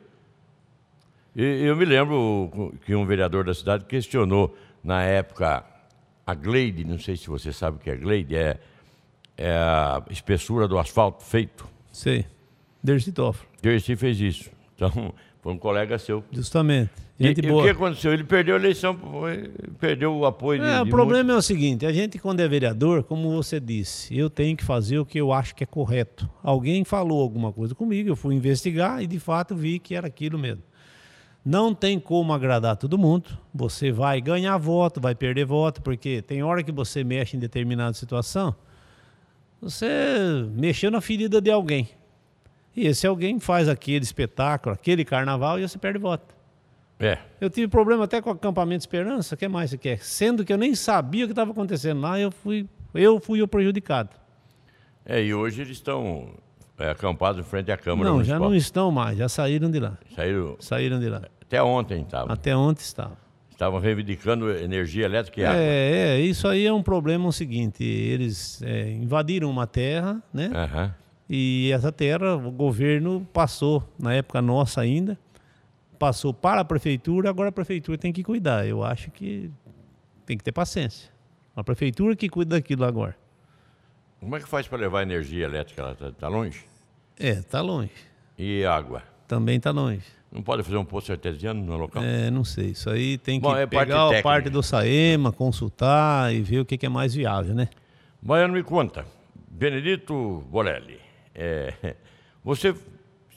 E 1.36 1.44
eu 1.44 1.76
me 1.76 1.84
lembro 1.84 2.74
que 2.86 2.96
um 2.96 3.06
vereador 3.06 3.44
da 3.44 3.54
cidade 3.54 3.86
questionou, 3.86 4.56
na 4.84 5.04
época, 5.04 5.66
a 6.26 6.34
Gleide, 6.34 6.86
não 6.86 6.98
sei 6.98 7.18
se 7.18 7.28
você 7.28 7.52
sabe 7.52 7.78
o 7.78 7.80
que 7.80 7.90
é 7.90 7.96
Gleide, 7.96 8.36
é, 8.36 8.58
é 9.38 9.52
a 9.52 10.02
espessura 10.10 10.68
do 10.68 10.80
asfalto 10.80 11.24
feito. 11.24 11.68
Sei. 11.92 12.26
Dercy 12.82 13.12
Toffolo. 13.12 13.50
Dercy 13.62 13.96
fez 13.96 14.20
isso. 14.22 14.50
Então, 14.76 15.14
foi 15.42 15.52
um 15.52 15.58
colega 15.58 15.98
seu. 16.00 16.24
Justamente. 16.32 16.92
E, 17.20 17.28
e 17.28 17.52
o 17.52 17.64
que 17.64 17.70
aconteceu? 17.70 18.14
Ele 18.14 18.26
perdeu 18.26 18.56
a 18.56 18.60
eleição, 18.60 18.98
perdeu 19.80 20.14
o 20.14 20.26
apoio 20.26 20.62
é, 20.62 20.84
de, 20.84 20.90
O 20.90 20.90
problema 20.90 21.34
é 21.34 21.36
o 21.36 21.42
seguinte: 21.42 21.86
a 21.86 21.92
gente, 21.92 22.20
quando 22.20 22.42
é 22.42 22.48
vereador, 22.48 23.04
como 23.04 23.32
você 23.32 23.58
disse, 23.58 24.18
eu 24.18 24.30
tenho 24.30 24.56
que 24.58 24.64
fazer 24.64 25.00
o 25.00 25.06
que 25.06 25.18
eu 25.18 25.32
acho 25.32 25.56
que 25.56 25.64
é 25.64 25.68
correto. 25.68 26.30
Alguém 26.44 26.84
falou 26.84 27.22
alguma 27.22 27.54
coisa 27.54 27.74
comigo, 27.74 28.10
eu 28.10 28.18
fui 28.18 28.36
investigar 28.36 29.02
e 29.02 29.08
de 29.08 29.18
fato 29.18 29.56
vi 29.56 29.80
que 29.80 29.96
era 29.96 30.08
aquilo 30.08 30.38
mesmo. 30.38 30.64
Não 31.46 31.76
tem 31.76 32.00
como 32.00 32.34
agradar 32.34 32.76
todo 32.76 32.98
mundo. 32.98 33.38
Você 33.54 33.92
vai 33.92 34.20
ganhar 34.20 34.58
voto, 34.58 35.00
vai 35.00 35.14
perder 35.14 35.46
voto, 35.46 35.80
porque 35.80 36.24
tem 36.24 36.42
hora 36.42 36.64
que 36.64 36.72
você 36.72 37.04
mexe 37.04 37.38
em 37.38 37.40
determinada 37.40 37.94
situação, 37.94 38.56
você 39.62 39.88
mexeu 40.56 40.90
na 40.90 41.00
ferida 41.02 41.40
de 41.40 41.52
alguém. 41.52 41.90
E 42.76 42.88
esse 42.88 43.06
alguém 43.06 43.40
faz 43.40 43.70
aquele 43.70 44.04
espetáculo, 44.04 44.74
aquele 44.74 45.06
carnaval 45.06 45.60
e 45.60 45.68
você 45.68 45.78
perde 45.78 46.00
voto. 46.00 46.36
É. 47.00 47.20
Eu 47.40 47.50
tive 47.50 47.68
problema 47.68 48.06
até 48.06 48.22
com 48.22 48.30
o 48.30 48.34
acampamento 48.34 48.82
Esperança, 48.82 49.36
o 49.36 49.38
que 49.38 49.48
mais 49.48 49.70
você 49.70 49.78
quer? 49.78 50.00
Sendo 50.00 50.44
que 50.44 50.52
eu 50.52 50.58
nem 50.58 50.74
sabia 50.74 51.26
o 51.26 51.28
que 51.28 51.32
estava 51.32 51.52
acontecendo 51.52 52.02
lá, 52.02 52.20
eu 52.20 52.32
fui, 52.32 52.68
eu 52.94 53.20
fui 53.20 53.42
o 53.42 53.48
prejudicado. 53.48 54.10
É, 55.06 55.22
e 55.24 55.34
hoje 55.34 55.62
eles 55.62 55.78
estão 55.78 56.32
é, 56.78 56.90
acampados 56.90 57.40
em 57.40 57.48
frente 57.48 57.72
à 57.72 57.78
Câmara 57.78 58.10
Não, 58.10 58.16
Municipal. 58.16 58.40
já 58.40 58.46
não 58.46 58.56
estão 58.56 58.92
mais, 58.92 59.18
já 59.18 59.30
saíram 59.30 59.70
de 59.70 59.80
lá. 59.80 59.98
Saíram? 60.16 60.58
Saíram 60.60 61.00
de 61.00 61.10
lá. 61.10 61.22
Até 61.48 61.62
ontem 61.62 62.02
estavam. 62.02 62.34
Até 62.34 62.56
ontem 62.56 62.82
estavam. 62.82 63.18
Estavam 63.50 63.80
reivindicando 63.80 64.52
energia 64.52 65.06
elétrica 65.06 65.42
e 65.42 65.46
água. 65.46 65.62
É, 65.62 66.18
é, 66.18 66.20
isso 66.20 66.48
aí 66.48 66.66
é 66.66 66.74
um 66.74 66.84
problema 66.84 67.28
o 67.28 67.32
seguinte, 67.32 67.84
eles 67.84 68.62
é, 68.62 68.92
invadiram 68.92 69.50
uma 69.50 69.66
terra, 69.66 70.22
né? 70.34 70.48
Uhum. 70.48 70.92
E 71.30 71.72
essa 71.74 71.92
terra, 71.92 72.36
o 72.36 72.52
governo 72.52 73.26
passou, 73.32 73.84
na 73.98 74.14
época 74.14 74.42
nossa 74.42 74.82
ainda, 74.82 75.18
passou 75.98 76.34
para 76.34 76.62
a 76.62 76.66
prefeitura, 76.66 77.30
agora 77.30 77.50
a 77.50 77.52
prefeitura 77.52 77.98
tem 77.98 78.12
que 78.12 78.24
cuidar. 78.24 78.68
Eu 78.68 78.84
acho 78.84 79.10
que 79.10 79.50
tem 80.26 80.38
que 80.38 80.44
ter 80.44 80.52
paciência. 80.52 81.10
A 81.56 81.64
prefeitura 81.64 82.16
que 82.16 82.28
cuida 82.28 82.58
daquilo 82.58 82.84
agora. 82.84 83.16
Como 84.20 84.36
é 84.36 84.40
que 84.40 84.48
faz 84.48 84.68
para 84.68 84.78
levar 84.78 85.02
energia 85.04 85.46
elétrica? 85.46 85.92
Está 85.92 86.12
tá 86.12 86.28
longe? 86.28 86.66
É, 87.18 87.30
está 87.30 87.62
longe. 87.62 87.92
E 88.38 88.66
água? 88.66 89.02
Também 89.28 89.58
está 89.58 89.72
longe. 89.72 90.04
Não 90.36 90.44
pode 90.44 90.64
fazer 90.64 90.76
um 90.76 90.84
poço 90.84 91.14
artesiano 91.14 91.64
no 91.64 91.78
local? 91.78 92.04
É, 92.04 92.30
não 92.30 92.44
sei. 92.44 92.72
Isso 92.72 92.90
aí 92.90 93.18
tem 93.18 93.40
que 93.40 93.48
Bom, 93.48 93.56
é 93.56 93.66
pegar 93.66 94.10
parte 94.10 94.20
a 94.20 94.22
parte 94.22 94.50
do 94.50 94.62
Saema, 94.62 95.32
consultar 95.32 96.36
e 96.36 96.42
ver 96.42 96.60
o 96.60 96.66
que, 96.66 96.78
que 96.78 96.86
é 96.86 96.90
mais 96.90 97.16
viável, 97.16 97.56
né? 97.56 97.70
Baiano, 98.22 98.54
me 98.54 98.62
conta. 98.62 99.06
Benedito 99.50 100.44
Borelli, 100.52 101.00
é, 101.34 101.96
você 102.44 102.76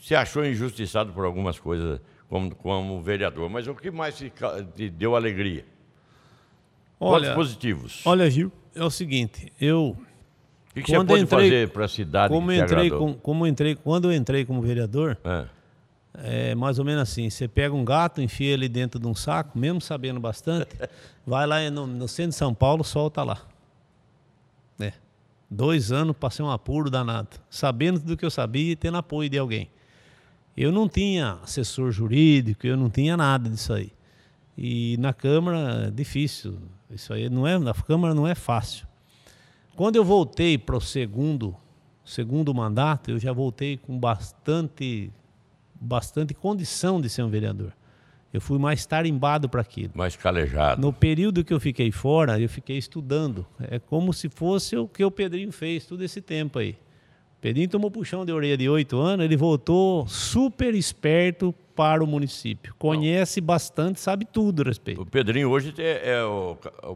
se 0.01 0.13
achou 0.13 0.45
injustiçado 0.45 1.13
por 1.13 1.23
algumas 1.23 1.57
coisas 1.57 2.01
como, 2.27 2.53
como 2.53 3.01
vereador, 3.01 3.49
mas 3.49 3.65
o 3.65 3.73
que 3.73 3.89
mais 3.89 4.21
te 4.75 4.89
deu 4.89 5.15
alegria? 5.15 5.65
Olha, 6.99 7.33
positivos. 7.33 8.01
Olha, 8.03 8.29
Gil, 8.29 8.51
é 8.75 8.83
o 8.83 8.89
seguinte, 8.89 9.53
eu... 9.61 9.95
O 10.71 10.73
que, 10.73 10.83
que 10.83 10.91
você 10.91 10.97
pode 10.97 11.21
entrei, 11.21 11.49
fazer 11.49 11.69
para 11.69 11.85
a 11.85 11.87
cidade 11.87 12.33
como 12.33 12.51
entrei 12.51 12.89
com, 12.89 13.13
Como 13.13 13.47
entrei, 13.47 13.75
quando 13.75 14.11
eu 14.11 14.15
entrei 14.15 14.45
como 14.45 14.61
vereador, 14.61 15.17
é. 15.23 15.58
É 16.23 16.55
mais 16.55 16.79
ou 16.79 16.85
menos 16.85 17.01
assim, 17.01 17.29
você 17.29 17.47
pega 17.47 17.73
um 17.73 17.85
gato, 17.85 18.21
enfia 18.21 18.53
ele 18.53 18.67
dentro 18.67 18.99
de 18.99 19.07
um 19.07 19.15
saco, 19.15 19.57
mesmo 19.57 19.79
sabendo 19.79 20.19
bastante, 20.19 20.75
vai 21.25 21.45
lá 21.45 21.69
no, 21.69 21.87
no 21.87 22.07
centro 22.07 22.31
de 22.31 22.35
São 22.35 22.53
Paulo, 22.53 22.83
solta 22.83 23.23
lá. 23.23 23.41
É. 24.79 24.93
Dois 25.49 25.91
anos 25.91 26.15
passei 26.17 26.43
um 26.43 26.49
apuro 26.49 26.89
danado, 26.89 27.37
sabendo 27.49 27.99
do 27.99 28.15
que 28.17 28.25
eu 28.25 28.31
sabia 28.31 28.71
e 28.71 28.75
tendo 28.75 28.97
apoio 28.97 29.29
de 29.29 29.37
alguém. 29.37 29.69
Eu 30.55 30.71
não 30.71 30.89
tinha 30.89 31.39
assessor 31.43 31.91
jurídico, 31.91 32.67
eu 32.67 32.75
não 32.75 32.89
tinha 32.89 33.15
nada 33.15 33.49
disso 33.49 33.71
aí. 33.73 33.91
E 34.57 34.97
na 34.97 35.13
Câmara 35.13 35.87
é 35.87 35.91
difícil. 35.91 36.57
Isso 36.89 37.13
aí 37.13 37.29
não 37.29 37.47
é, 37.47 37.57
na 37.57 37.73
Câmara 37.73 38.13
não 38.13 38.27
é 38.27 38.35
fácil. 38.35 38.85
Quando 39.73 39.95
eu 39.95 40.03
voltei 40.03 40.57
para 40.57 40.75
o 40.75 40.81
segundo, 40.81 41.55
segundo 42.03 42.53
mandato, 42.53 43.11
eu 43.11 43.17
já 43.17 43.31
voltei 43.31 43.77
com 43.77 43.97
bastante, 43.97 45.09
bastante 45.79 46.33
condição 46.33 46.99
de 46.99 47.09
ser 47.09 47.23
um 47.23 47.29
vereador. 47.29 47.73
Eu 48.31 48.39
fui 48.39 48.59
mais 48.59 48.85
tarimbado 48.85 49.49
para 49.49 49.61
aquilo. 49.61 49.91
Mais 49.95 50.15
calejado. 50.15 50.79
No 50.79 50.93
período 50.93 51.43
que 51.43 51.53
eu 51.53 51.59
fiquei 51.59 51.91
fora, 51.91 52.39
eu 52.39 52.47
fiquei 52.47 52.77
estudando. 52.77 53.45
É 53.59 53.79
como 53.79 54.13
se 54.13 54.29
fosse 54.29 54.77
o 54.77 54.87
que 54.87 55.03
o 55.03 55.09
Pedrinho 55.09 55.51
fez 55.51 55.85
todo 55.85 56.03
esse 56.03 56.21
tempo 56.21 56.59
aí. 56.59 56.75
Pedrinho 57.41 57.69
tomou 57.69 57.89
puxão 57.89 58.25
de 58.25 58.31
orelha 58.31 58.57
de 58.57 58.69
oito 58.69 58.99
anos, 58.99 59.23
ele 59.23 59.37
voltou 59.37 60.05
super 60.07 60.75
esperto 60.75 61.55
para 61.73 62.03
o 62.03 62.07
município. 62.07 62.75
Conhece 62.77 63.39
bastante, 63.39 63.99
sabe 63.99 64.25
tudo 64.25 64.61
a 64.61 64.65
respeito. 64.65 65.01
O 65.01 65.05
Pedrinho 65.05 65.49
hoje 65.49 65.73
é, 65.77 66.11
é 66.15 66.23
o, 66.23 66.57
a 66.83 66.95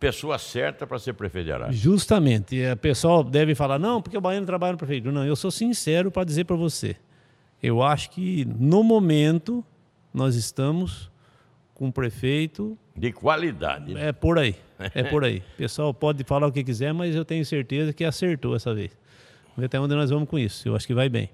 pessoa 0.00 0.36
certa 0.36 0.86
para 0.86 0.98
ser 0.98 1.14
prefeito 1.14 1.46
de 1.46 1.52
Araras. 1.52 1.76
Justamente. 1.76 2.56
E 2.56 2.66
a 2.66 2.76
pessoa 2.76 3.22
deve 3.22 3.54
falar, 3.54 3.78
não, 3.78 4.02
porque 4.02 4.18
o 4.18 4.20
Baiano 4.20 4.44
trabalha 4.44 4.72
no 4.72 4.78
prefeito. 4.78 5.12
Não, 5.12 5.24
eu 5.24 5.36
sou 5.36 5.50
sincero 5.50 6.10
para 6.10 6.24
dizer 6.24 6.44
para 6.44 6.56
você. 6.56 6.96
Eu 7.64 7.82
acho 7.82 8.10
que, 8.10 8.44
no 8.44 8.82
momento, 8.82 9.64
nós 10.12 10.36
estamos 10.36 11.10
com 11.72 11.86
um 11.86 11.90
prefeito. 11.90 12.76
De 12.94 13.10
qualidade. 13.10 13.96
É 13.96 14.12
por 14.12 14.38
aí. 14.38 14.54
É 14.94 15.02
por 15.02 15.24
aí. 15.24 15.38
O 15.38 15.56
pessoal 15.56 15.94
pode 15.94 16.22
falar 16.24 16.46
o 16.46 16.52
que 16.52 16.62
quiser, 16.62 16.92
mas 16.92 17.16
eu 17.16 17.24
tenho 17.24 17.42
certeza 17.42 17.90
que 17.90 18.04
acertou 18.04 18.54
essa 18.54 18.74
vez. 18.74 18.90
Vamos 19.44 19.56
ver 19.60 19.64
até 19.64 19.80
onde 19.80 19.94
nós 19.94 20.10
vamos 20.10 20.28
com 20.28 20.38
isso. 20.38 20.68
Eu 20.68 20.76
acho 20.76 20.86
que 20.86 20.92
vai 20.92 21.08
bem. 21.08 21.30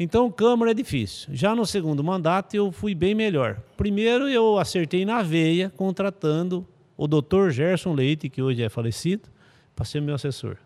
Então, 0.00 0.30
Câmara 0.30 0.70
é 0.70 0.74
difícil. 0.74 1.28
Já 1.34 1.54
no 1.54 1.66
segundo 1.66 2.02
mandato, 2.02 2.54
eu 2.54 2.72
fui 2.72 2.94
bem 2.94 3.14
melhor. 3.14 3.60
Primeiro, 3.76 4.26
eu 4.26 4.58
acertei 4.58 5.04
na 5.04 5.22
veia, 5.22 5.68
contratando 5.68 6.66
o 6.96 7.06
doutor 7.06 7.50
Gerson 7.50 7.92
Leite, 7.92 8.30
que 8.30 8.40
hoje 8.40 8.62
é 8.62 8.70
falecido, 8.70 9.28
para 9.76 9.84
ser 9.84 10.00
meu 10.00 10.14
assessor. 10.14 10.56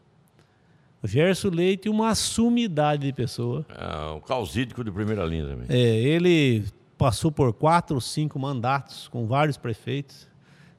O 1.03 1.07
Gerson 1.07 1.51
Leite, 1.51 1.89
uma 1.89 2.15
sumidade 2.15 3.07
de 3.07 3.13
pessoa. 3.13 3.65
É, 3.71 4.11
o 4.11 4.21
causídico 4.21 4.83
de 4.83 4.91
primeira 4.91 5.25
linha 5.25 5.47
também. 5.47 5.67
É, 5.69 5.77
ele 5.77 6.65
passou 6.97 7.31
por 7.31 7.53
quatro 7.53 7.95
ou 7.95 8.01
cinco 8.01 8.39
mandatos 8.39 9.07
com 9.09 9.27
vários 9.27 9.57
prefeitos. 9.57 10.27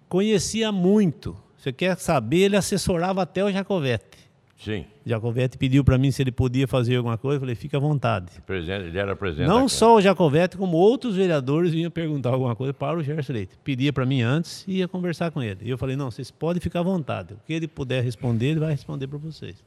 Conhecia 0.09 0.71
muito. 0.71 1.37
Você 1.57 1.71
quer 1.71 1.97
saber, 1.97 2.39
ele 2.39 2.57
assessorava 2.57 3.21
até 3.21 3.43
o 3.43 3.51
Jacovete. 3.51 4.17
Sim. 4.57 4.85
Jacovete 5.05 5.57
pediu 5.57 5.85
para 5.85 5.97
mim 5.97 6.11
se 6.11 6.21
ele 6.21 6.33
podia 6.33 6.67
fazer 6.67 6.97
alguma 6.97 7.17
coisa. 7.17 7.37
Eu 7.37 7.39
falei, 7.39 7.55
fica 7.55 7.77
à 7.77 7.79
vontade. 7.79 8.27
Presidente, 8.45 8.87
ele 8.87 8.97
era 8.97 9.15
presidente. 9.15 9.47
Não 9.47 9.69
só 9.69 9.95
o 9.95 10.01
Jacovete, 10.01 10.57
como 10.57 10.75
outros 10.75 11.15
vereadores 11.15 11.71
vinham 11.71 11.89
perguntar 11.89 12.31
alguma 12.31 12.55
coisa 12.57 12.73
para 12.73 12.97
o 12.97 13.03
Gerson 13.03 13.31
Leite. 13.31 13.57
Pedia 13.63 13.93
para 13.93 14.05
mim 14.05 14.21
antes 14.21 14.65
e 14.67 14.79
ia 14.79 14.87
conversar 14.87 15.31
com 15.31 15.41
ele. 15.41 15.59
E 15.61 15.69
eu 15.69 15.77
falei, 15.77 15.95
não, 15.95 16.11
vocês 16.11 16.29
podem 16.29 16.59
ficar 16.59 16.81
à 16.81 16.83
vontade. 16.83 17.35
O 17.35 17.37
que 17.47 17.53
ele 17.53 17.69
puder 17.69 18.03
responder, 18.03 18.47
ele 18.47 18.59
vai 18.59 18.71
responder 18.71 19.07
para 19.07 19.17
vocês. 19.17 19.63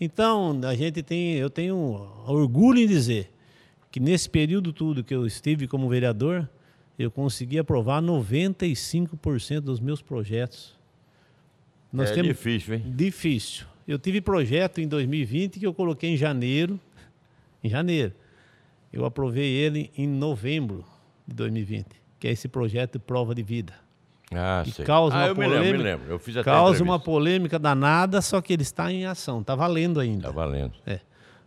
Então, 0.00 0.60
a 0.64 0.74
gente 0.74 1.02
tem, 1.02 1.34
eu 1.34 1.48
tenho 1.48 1.76
orgulho 2.26 2.80
em 2.80 2.86
dizer 2.86 3.30
que 3.90 4.00
nesse 4.00 4.28
período 4.28 4.72
tudo 4.72 5.04
que 5.04 5.14
eu 5.14 5.26
estive 5.26 5.68
como 5.68 5.88
vereador, 5.88 6.48
eu 6.98 7.10
consegui 7.10 7.58
aprovar 7.58 8.02
95% 8.02 9.60
dos 9.60 9.80
meus 9.80 10.00
projetos. 10.00 10.78
Nós 11.92 12.10
é 12.10 12.14
temos... 12.14 12.28
difícil, 12.28 12.74
hein? 12.74 12.84
Difícil. 12.86 13.66
Eu 13.86 13.98
tive 13.98 14.20
projeto 14.20 14.80
em 14.80 14.88
2020 14.88 15.58
que 15.58 15.66
eu 15.66 15.74
coloquei 15.74 16.10
em 16.10 16.16
janeiro. 16.16 16.80
Em 17.62 17.68
janeiro. 17.68 18.12
Eu 18.92 19.04
aprovei 19.04 19.48
ele 19.48 19.90
em 19.96 20.06
novembro 20.06 20.84
de 21.26 21.34
2020, 21.34 21.86
que 22.18 22.28
é 22.28 22.30
esse 22.30 22.48
projeto 22.48 22.94
de 22.94 22.98
prova 22.98 23.34
de 23.34 23.42
vida. 23.42 23.74
Ah, 24.36 24.62
que 24.64 24.72
sei. 24.72 24.84
causa 24.84 25.16
ah, 25.16 25.18
uma 25.18 25.26
eu 25.28 25.34
polêmica, 25.34 25.60
me 25.60 25.64
lembro, 25.64 25.78
me 25.78 25.84
lembro. 25.84 26.12
Eu 26.12 26.18
fiz 26.18 26.36
até 26.36 26.50
causa 26.50 26.82
uma 26.82 26.98
polêmica 26.98 27.58
danada, 27.58 28.20
só 28.20 28.40
que 28.40 28.52
ele 28.52 28.62
está 28.62 28.92
em 28.92 29.06
ação, 29.06 29.40
está 29.40 29.54
valendo 29.54 30.00
ainda. 30.00 30.28
Está 30.28 30.30
valendo. 30.30 30.72
É. 30.86 31.00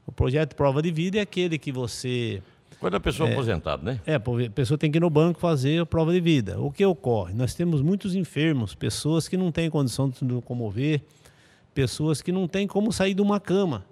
O 0.06 0.12
projeto 0.12 0.50
de 0.50 0.56
prova 0.56 0.82
de 0.82 0.92
vida 0.92 1.18
é 1.18 1.22
aquele 1.22 1.58
que 1.58 1.72
você 1.72 2.42
quando 2.80 2.96
a 2.96 3.00
pessoa 3.00 3.30
é 3.30 3.34
aposentada, 3.34 3.84
né? 3.84 4.00
É, 4.06 4.16
a 4.16 4.20
pessoa 4.54 4.78
tem 4.78 4.92
que 4.92 4.98
ir 4.98 5.02
no 5.02 5.10
banco 5.10 5.40
fazer 5.40 5.82
a 5.82 5.86
prova 5.86 6.12
de 6.12 6.20
vida. 6.20 6.60
O 6.60 6.72
que 6.72 6.86
ocorre? 6.86 7.34
Nós 7.34 7.54
temos 7.54 7.82
muitos 7.82 8.16
enfermos, 8.16 8.76
pessoas 8.76 9.28
que 9.28 9.38
não 9.38 9.52
têm 9.52 9.70
condição 9.70 10.10
de 10.10 10.18
se 10.18 10.26
locomover, 10.26 11.02
pessoas 11.74 12.22
que 12.22 12.32
não 12.32 12.48
têm 12.48 12.68
como 12.68 12.92
sair 12.92 13.14
de 13.14 13.22
uma 13.22 13.40
cama. 13.40 13.86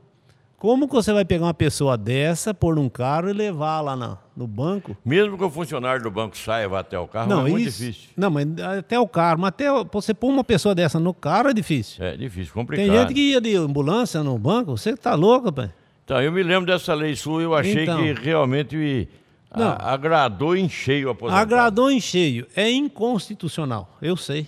Como 0.64 0.88
que 0.88 0.94
você 0.94 1.12
vai 1.12 1.26
pegar 1.26 1.48
uma 1.48 1.54
pessoa 1.54 1.98
dessa, 1.98 2.54
pôr 2.54 2.78
num 2.78 2.88
carro 2.88 3.30
e 3.30 3.34
levar 3.34 3.82
lá 3.82 3.98
no, 3.98 4.18
no 4.34 4.48
banco? 4.48 4.96
Mesmo 5.04 5.38
que 5.38 5.44
o 5.44 5.50
funcionário 5.50 6.02
do 6.02 6.10
banco 6.10 6.38
saia 6.38 6.64
e 6.64 6.68
vá 6.70 6.80
até 6.80 6.98
o 6.98 7.06
carro, 7.06 7.30
não, 7.30 7.46
é 7.46 7.50
muito 7.50 7.68
isso, 7.68 7.80
difícil. 7.84 8.10
Não, 8.16 8.30
mas 8.30 8.48
até 8.80 8.98
o 8.98 9.06
carro. 9.06 9.42
Mas 9.42 9.50
até 9.50 9.66
você 9.92 10.14
pôr 10.14 10.30
uma 10.30 10.42
pessoa 10.42 10.74
dessa 10.74 11.02
no 11.02 11.14
carro 11.14 11.50
é 11.50 11.54
difícil. 11.54 12.02
É 12.02 12.16
difícil, 12.16 12.54
complicado. 12.54 12.86
Tem 12.88 12.98
gente 12.98 13.14
que 13.14 13.32
ia 13.32 13.42
de 13.42 13.58
ambulância 13.58 14.24
no 14.24 14.40
banco. 14.40 14.78
Você 14.78 14.96
tá 14.96 15.16
louco, 15.16 15.52
pai? 15.52 15.70
Então, 16.06 16.22
eu 16.22 16.32
me 16.32 16.42
lembro 16.42 16.66
dessa 16.66 16.94
lei 16.94 17.14
sua 17.14 17.42
e 17.42 17.44
eu 17.44 17.54
achei 17.54 17.84
então, 17.84 17.98
que 17.98 18.14
realmente 18.14 19.10
a, 19.52 19.92
agradou 19.92 20.56
em 20.56 20.70
cheio 20.70 21.10
a 21.10 21.12
aposentado. 21.12 21.42
Agradou 21.42 21.92
em 21.92 22.00
cheio. 22.00 22.48
É 22.56 22.72
inconstitucional, 22.72 23.98
eu 24.02 24.16
sei. 24.16 24.48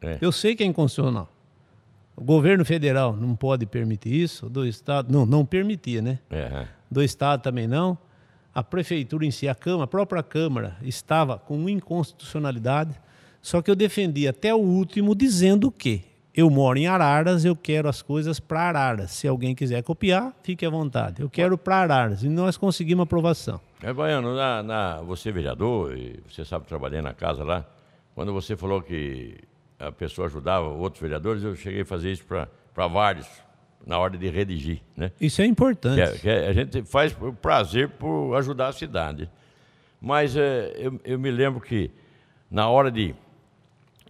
É. 0.00 0.16
Eu 0.20 0.30
sei 0.30 0.54
que 0.54 0.62
é 0.62 0.66
inconstitucional. 0.66 1.28
O 2.16 2.24
governo 2.24 2.64
federal 2.64 3.14
não 3.14 3.36
pode 3.36 3.66
permitir 3.66 4.14
isso, 4.14 4.48
do 4.48 4.66
Estado. 4.66 5.12
Não, 5.12 5.26
não 5.26 5.44
permitia, 5.44 6.00
né? 6.00 6.18
É. 6.30 6.66
Do 6.90 7.02
Estado 7.02 7.42
também 7.42 7.66
não. 7.66 7.98
A 8.54 8.62
prefeitura 8.62 9.26
em 9.26 9.30
si, 9.30 9.46
a 9.46 9.54
Câmara, 9.54 9.84
a 9.84 9.86
própria 9.86 10.22
Câmara, 10.22 10.78
estava 10.82 11.38
com 11.38 11.68
inconstitucionalidade. 11.68 12.98
Só 13.42 13.60
que 13.60 13.70
eu 13.70 13.76
defendi 13.76 14.26
até 14.26 14.54
o 14.54 14.58
último 14.58 15.14
dizendo 15.14 15.70
que 15.70 16.04
eu 16.34 16.48
moro 16.48 16.78
em 16.78 16.86
Araras, 16.86 17.44
eu 17.44 17.54
quero 17.54 17.88
as 17.88 18.00
coisas 18.00 18.40
para 18.40 18.60
Araras. 18.60 19.10
Se 19.10 19.28
alguém 19.28 19.54
quiser 19.54 19.82
copiar, 19.82 20.34
fique 20.42 20.64
à 20.64 20.70
vontade. 20.70 21.20
Eu 21.20 21.28
quero 21.28 21.58
para 21.58 21.76
Araras. 21.76 22.22
E 22.22 22.28
nós 22.28 22.56
conseguimos 22.56 23.04
aprovação. 23.04 23.60
É, 23.82 23.92
Baiano, 23.92 24.34
na, 24.34 24.62
na, 24.62 25.02
você 25.02 25.28
é 25.28 25.32
vereador, 25.32 25.96
e 25.96 26.22
você 26.26 26.44
sabe 26.44 26.66
trabalhar 26.66 27.02
na 27.02 27.12
casa 27.12 27.44
lá, 27.44 27.64
quando 28.14 28.32
você 28.32 28.56
falou 28.56 28.80
que 28.80 29.36
a 29.78 29.92
pessoa 29.92 30.26
ajudava 30.26 30.68
outros 30.68 31.00
vereadores, 31.00 31.42
eu 31.42 31.54
cheguei 31.54 31.82
a 31.82 31.84
fazer 31.84 32.12
isso 32.12 32.24
para 32.24 32.86
vários, 32.86 33.26
na 33.86 33.98
hora 33.98 34.16
de 34.16 34.28
redigir. 34.28 34.80
Né? 34.96 35.12
Isso 35.20 35.42
é 35.42 35.46
importante. 35.46 36.20
Que, 36.20 36.28
é, 36.28 36.46
é, 36.46 36.48
a 36.48 36.52
gente 36.52 36.82
faz 36.84 37.12
por 37.12 37.32
prazer 37.34 37.88
por 37.90 38.34
ajudar 38.36 38.68
a 38.68 38.72
cidade. 38.72 39.30
Mas 40.00 40.36
é, 40.36 40.72
eu, 40.76 41.00
eu, 41.04 41.18
me 41.18 41.30
lembro 41.30 41.60
que 41.60 41.90
na 42.50 42.68
hora 42.68 42.90
de, 42.90 43.14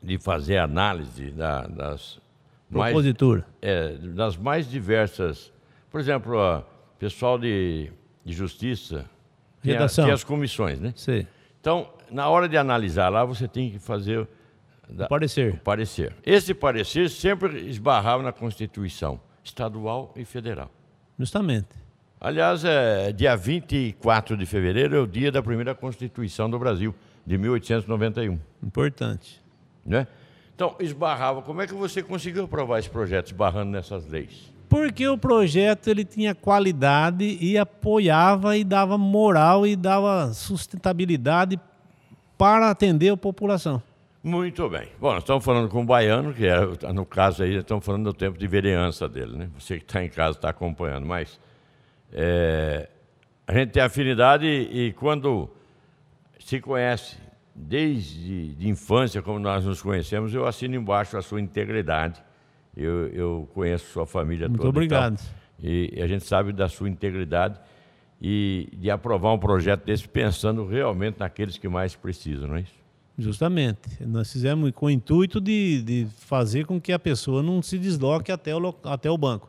de 0.02 0.18
fazer 0.18 0.58
a 0.58 0.64
análise 0.64 1.30
da, 1.30 1.66
das, 1.66 2.20
Propositura. 2.70 3.46
Mais, 3.62 3.62
é, 3.62 3.92
das 4.08 4.36
mais 4.36 4.68
diversas. 4.68 5.52
Por 5.90 6.00
exemplo, 6.00 6.36
o 6.36 6.64
pessoal 6.98 7.38
de, 7.38 7.90
de 8.24 8.32
justiça 8.32 9.08
Redação. 9.62 10.04
Tem, 10.04 10.14
as 10.14 10.24
comissões, 10.24 10.78
né? 10.78 10.92
Sim. 10.96 11.26
Então, 11.60 11.88
na 12.10 12.28
hora 12.28 12.48
de 12.48 12.56
analisar 12.56 13.08
lá, 13.08 13.24
você 13.24 13.48
tem 13.48 13.70
que 13.70 13.78
fazer 13.78 14.26
da, 14.88 15.08
parecer. 15.08 15.54
O 15.54 15.58
parecer. 15.58 16.14
Esse 16.24 16.54
parecer 16.54 17.10
sempre 17.10 17.68
esbarrava 17.68 18.22
na 18.22 18.32
Constituição 18.32 19.20
estadual 19.42 20.12
e 20.16 20.24
federal. 20.24 20.70
Justamente. 21.18 21.68
Aliás, 22.20 22.64
é, 22.64 23.12
dia 23.12 23.36
24 23.36 24.36
de 24.36 24.46
fevereiro 24.46 24.96
é 24.96 25.00
o 25.00 25.06
dia 25.06 25.30
da 25.30 25.42
primeira 25.42 25.74
Constituição 25.74 26.48
do 26.48 26.58
Brasil, 26.58 26.94
de 27.26 27.36
1891. 27.36 28.38
Importante. 28.62 29.42
Né? 29.84 30.06
Então, 30.54 30.74
esbarrava. 30.80 31.42
Como 31.42 31.60
é 31.60 31.66
que 31.66 31.74
você 31.74 32.02
conseguiu 32.02 32.44
aprovar 32.44 32.78
esse 32.78 32.88
projeto 32.88 33.26
esbarrando 33.26 33.70
nessas 33.70 34.06
leis? 34.08 34.50
Porque 34.68 35.06
o 35.06 35.16
projeto 35.16 35.88
ele 35.88 36.04
tinha 36.04 36.34
qualidade 36.34 37.38
e 37.40 37.56
apoiava 37.56 38.56
e 38.56 38.64
dava 38.64 38.98
moral 38.98 39.66
e 39.66 39.76
dava 39.76 40.32
sustentabilidade 40.32 41.60
para 42.36 42.70
atender 42.70 43.10
a 43.10 43.16
população. 43.16 43.80
Muito 44.26 44.68
bem. 44.68 44.88
Bom, 44.98 45.12
nós 45.12 45.22
estamos 45.22 45.44
falando 45.44 45.68
com 45.68 45.82
o 45.82 45.84
baiano, 45.84 46.34
que 46.34 46.46
é, 46.46 46.58
no 46.92 47.06
caso 47.06 47.42
aí, 47.42 47.56
estamos 47.56 47.84
falando 47.84 48.04
do 48.04 48.12
tempo 48.12 48.36
de 48.36 48.46
vereança 48.46 49.08
dele, 49.08 49.36
né? 49.36 49.50
Você 49.58 49.78
que 49.78 49.84
está 49.84 50.02
em 50.04 50.08
casa 50.08 50.36
está 50.36 50.50
acompanhando, 50.50 51.06
mas 51.06 51.38
é, 52.12 52.88
a 53.46 53.52
gente 53.52 53.70
tem 53.70 53.82
afinidade 53.82 54.44
e, 54.44 54.86
e 54.86 54.92
quando 54.92 55.48
se 56.40 56.60
conhece 56.60 57.16
desde 57.54 58.54
de 58.54 58.68
infância, 58.68 59.22
como 59.22 59.38
nós 59.38 59.64
nos 59.64 59.80
conhecemos, 59.80 60.34
eu 60.34 60.46
assino 60.46 60.74
embaixo 60.74 61.16
a 61.16 61.22
sua 61.22 61.40
integridade 61.40 62.20
eu, 62.76 63.08
eu 63.08 63.48
conheço 63.54 63.86
sua 63.86 64.06
família 64.06 64.48
Muito 64.48 64.60
toda. 64.60 64.78
Muito 64.78 64.92
obrigado. 64.94 65.20
E, 65.62 65.94
e, 65.96 66.02
a 66.02 66.06
gente 66.06 66.24
sabe 66.24 66.52
da 66.52 66.68
sua 66.68 66.88
integridade 66.88 67.58
e 68.20 68.68
de 68.74 68.90
aprovar 68.90 69.32
um 69.32 69.38
projeto 69.38 69.84
desse 69.84 70.06
pensando 70.06 70.66
realmente 70.66 71.18
naqueles 71.18 71.56
que 71.56 71.68
mais 71.68 71.96
precisam, 71.96 72.48
não 72.48 72.56
é 72.56 72.60
isso? 72.60 72.85
Justamente. 73.18 73.80
Nós 74.00 74.30
fizemos 74.30 74.70
com 74.72 74.86
o 74.86 74.90
intuito 74.90 75.40
de, 75.40 75.82
de 75.82 76.06
fazer 76.18 76.66
com 76.66 76.80
que 76.80 76.92
a 76.92 76.98
pessoa 76.98 77.42
não 77.42 77.62
se 77.62 77.78
desloque 77.78 78.30
até 78.30 78.54
o, 78.54 78.74
até 78.84 79.10
o 79.10 79.16
banco. 79.16 79.48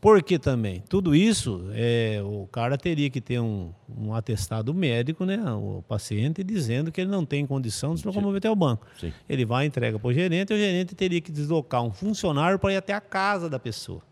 Por 0.00 0.20
que 0.20 0.36
também? 0.36 0.82
Tudo 0.88 1.14
isso, 1.14 1.68
é, 1.72 2.20
o 2.24 2.48
cara 2.50 2.76
teria 2.76 3.08
que 3.08 3.20
ter 3.20 3.38
um, 3.38 3.70
um, 3.96 4.12
atestado 4.12 4.74
médico, 4.74 5.24
né, 5.24 5.38
o 5.52 5.84
paciente, 5.86 6.42
dizendo 6.42 6.90
que 6.90 7.00
ele 7.00 7.10
não 7.10 7.24
tem 7.24 7.46
condição 7.46 7.94
de 7.94 8.00
se 8.00 8.06
locomover 8.06 8.38
até 8.38 8.50
o 8.50 8.56
banco. 8.56 8.84
Sim. 8.98 9.12
Ele 9.28 9.44
vai, 9.44 9.66
entrega 9.66 9.96
para 9.96 10.08
o 10.08 10.12
gerente, 10.12 10.52
e 10.52 10.56
o 10.56 10.58
gerente 10.58 10.92
teria 10.96 11.20
que 11.20 11.30
deslocar 11.30 11.84
um 11.84 11.92
funcionário 11.92 12.58
para 12.58 12.72
ir 12.72 12.76
até 12.78 12.92
a 12.92 13.00
casa 13.00 13.48
da 13.48 13.60
pessoa. 13.60 14.02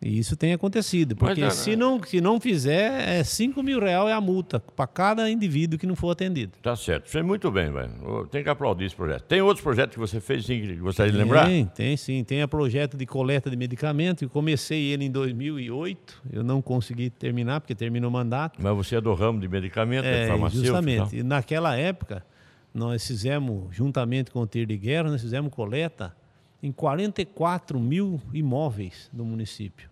E 0.00 0.16
isso 0.16 0.36
tem 0.36 0.52
acontecido, 0.52 1.16
porque 1.16 1.40
Mas, 1.40 1.54
se, 1.54 1.74
não, 1.74 2.00
se 2.00 2.20
não 2.20 2.40
fizer, 2.40 3.08
é 3.18 3.24
5 3.24 3.60
mil 3.64 3.80
reais 3.80 4.08
é 4.08 4.12
a 4.12 4.20
multa 4.20 4.60
para 4.60 4.86
cada 4.86 5.28
indivíduo 5.28 5.76
que 5.76 5.88
não 5.88 5.96
for 5.96 6.10
atendido. 6.12 6.52
Tá 6.62 6.76
certo. 6.76 7.08
Fez 7.10 7.24
muito 7.24 7.50
bem, 7.50 7.72
velho. 7.72 8.26
Tem 8.30 8.44
que 8.44 8.48
aplaudir 8.48 8.84
esse 8.84 8.94
projeto. 8.94 9.22
Tem 9.22 9.40
outros 9.42 9.60
projetos 9.62 9.94
que 9.94 9.98
você 10.00 10.20
fez 10.20 10.46
sim, 10.46 10.60
que 10.60 10.76
gostaria 10.76 11.10
de 11.10 11.18
lembrar? 11.18 11.46
Tem, 11.46 11.66
tem 11.66 11.96
sim. 11.96 12.22
Tem 12.22 12.40
o 12.44 12.48
projeto 12.48 12.96
de 12.96 13.04
coleta 13.06 13.50
de 13.50 13.56
medicamento. 13.56 14.22
Eu 14.22 14.30
comecei 14.30 14.84
ele 14.92 15.04
em 15.04 15.10
2008. 15.10 16.22
Eu 16.32 16.44
não 16.44 16.62
consegui 16.62 17.10
terminar, 17.10 17.60
porque 17.60 17.74
terminou 17.74 18.08
o 18.08 18.12
mandato. 18.12 18.60
Mas 18.62 18.76
você 18.76 18.96
é 18.96 19.00
do 19.00 19.12
ramo 19.14 19.40
de 19.40 19.48
medicamento, 19.48 20.04
é, 20.04 20.24
É, 20.24 20.28
farmacêutico? 20.28 20.64
justamente. 20.64 21.12
não? 21.16 21.20
E 21.20 21.22
naquela 21.24 21.76
época, 21.76 22.24
nós 22.72 23.04
fizemos, 23.04 23.74
juntamente 23.74 24.30
com 24.30 24.40
o 24.42 24.46
tiro 24.46 24.66
de 24.66 24.76
guerra, 24.76 25.10
nós 25.10 25.20
fizemos 25.20 25.52
coleta 25.52 26.14
em 26.62 26.72
44 26.72 27.78
mil 27.78 28.20
imóveis 28.32 29.08
do 29.12 29.24
município. 29.24 29.88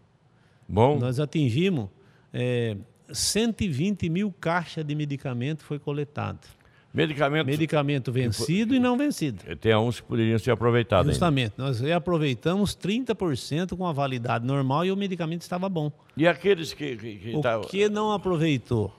Bom, 0.69 0.99
Nós 0.99 1.21
atingimos 1.21 1.89
é, 2.33 2.77
120 3.13 4.09
mil 4.09 4.33
caixas 4.33 4.85
de 4.85 4.95
medicamento 4.95 5.63
foi 5.63 5.79
coletado. 5.79 6.41
medicamento. 6.93 7.47
Medicamento 7.47 8.11
vencido 8.13 8.75
e 8.75 8.81
não 8.81 8.97
vencido. 8.99 9.45
Tem 9.57 9.77
uns 9.77 10.01
que 10.01 10.07
poderiam 10.09 10.39
ser 10.39 10.51
aproveitados 10.51 11.03
ainda. 11.07 11.13
Justamente. 11.13 11.55
Nós 11.57 11.83
aproveitamos 11.85 12.75
30% 12.77 13.77
com 13.77 13.87
a 13.87 13.93
validade 13.93 14.45
normal 14.45 14.85
e 14.85 14.91
o 14.91 14.97
medicamento 14.97 15.43
estava 15.43 15.69
bom. 15.69 15.93
E 16.17 16.27
aqueles 16.27 16.73
que. 16.75 16.97
que, 16.97 17.17
que 17.17 17.37
O 17.37 17.41
tá- 17.41 17.61
que 17.61 17.89
não 17.89 18.11
aproveitou? 18.13 18.93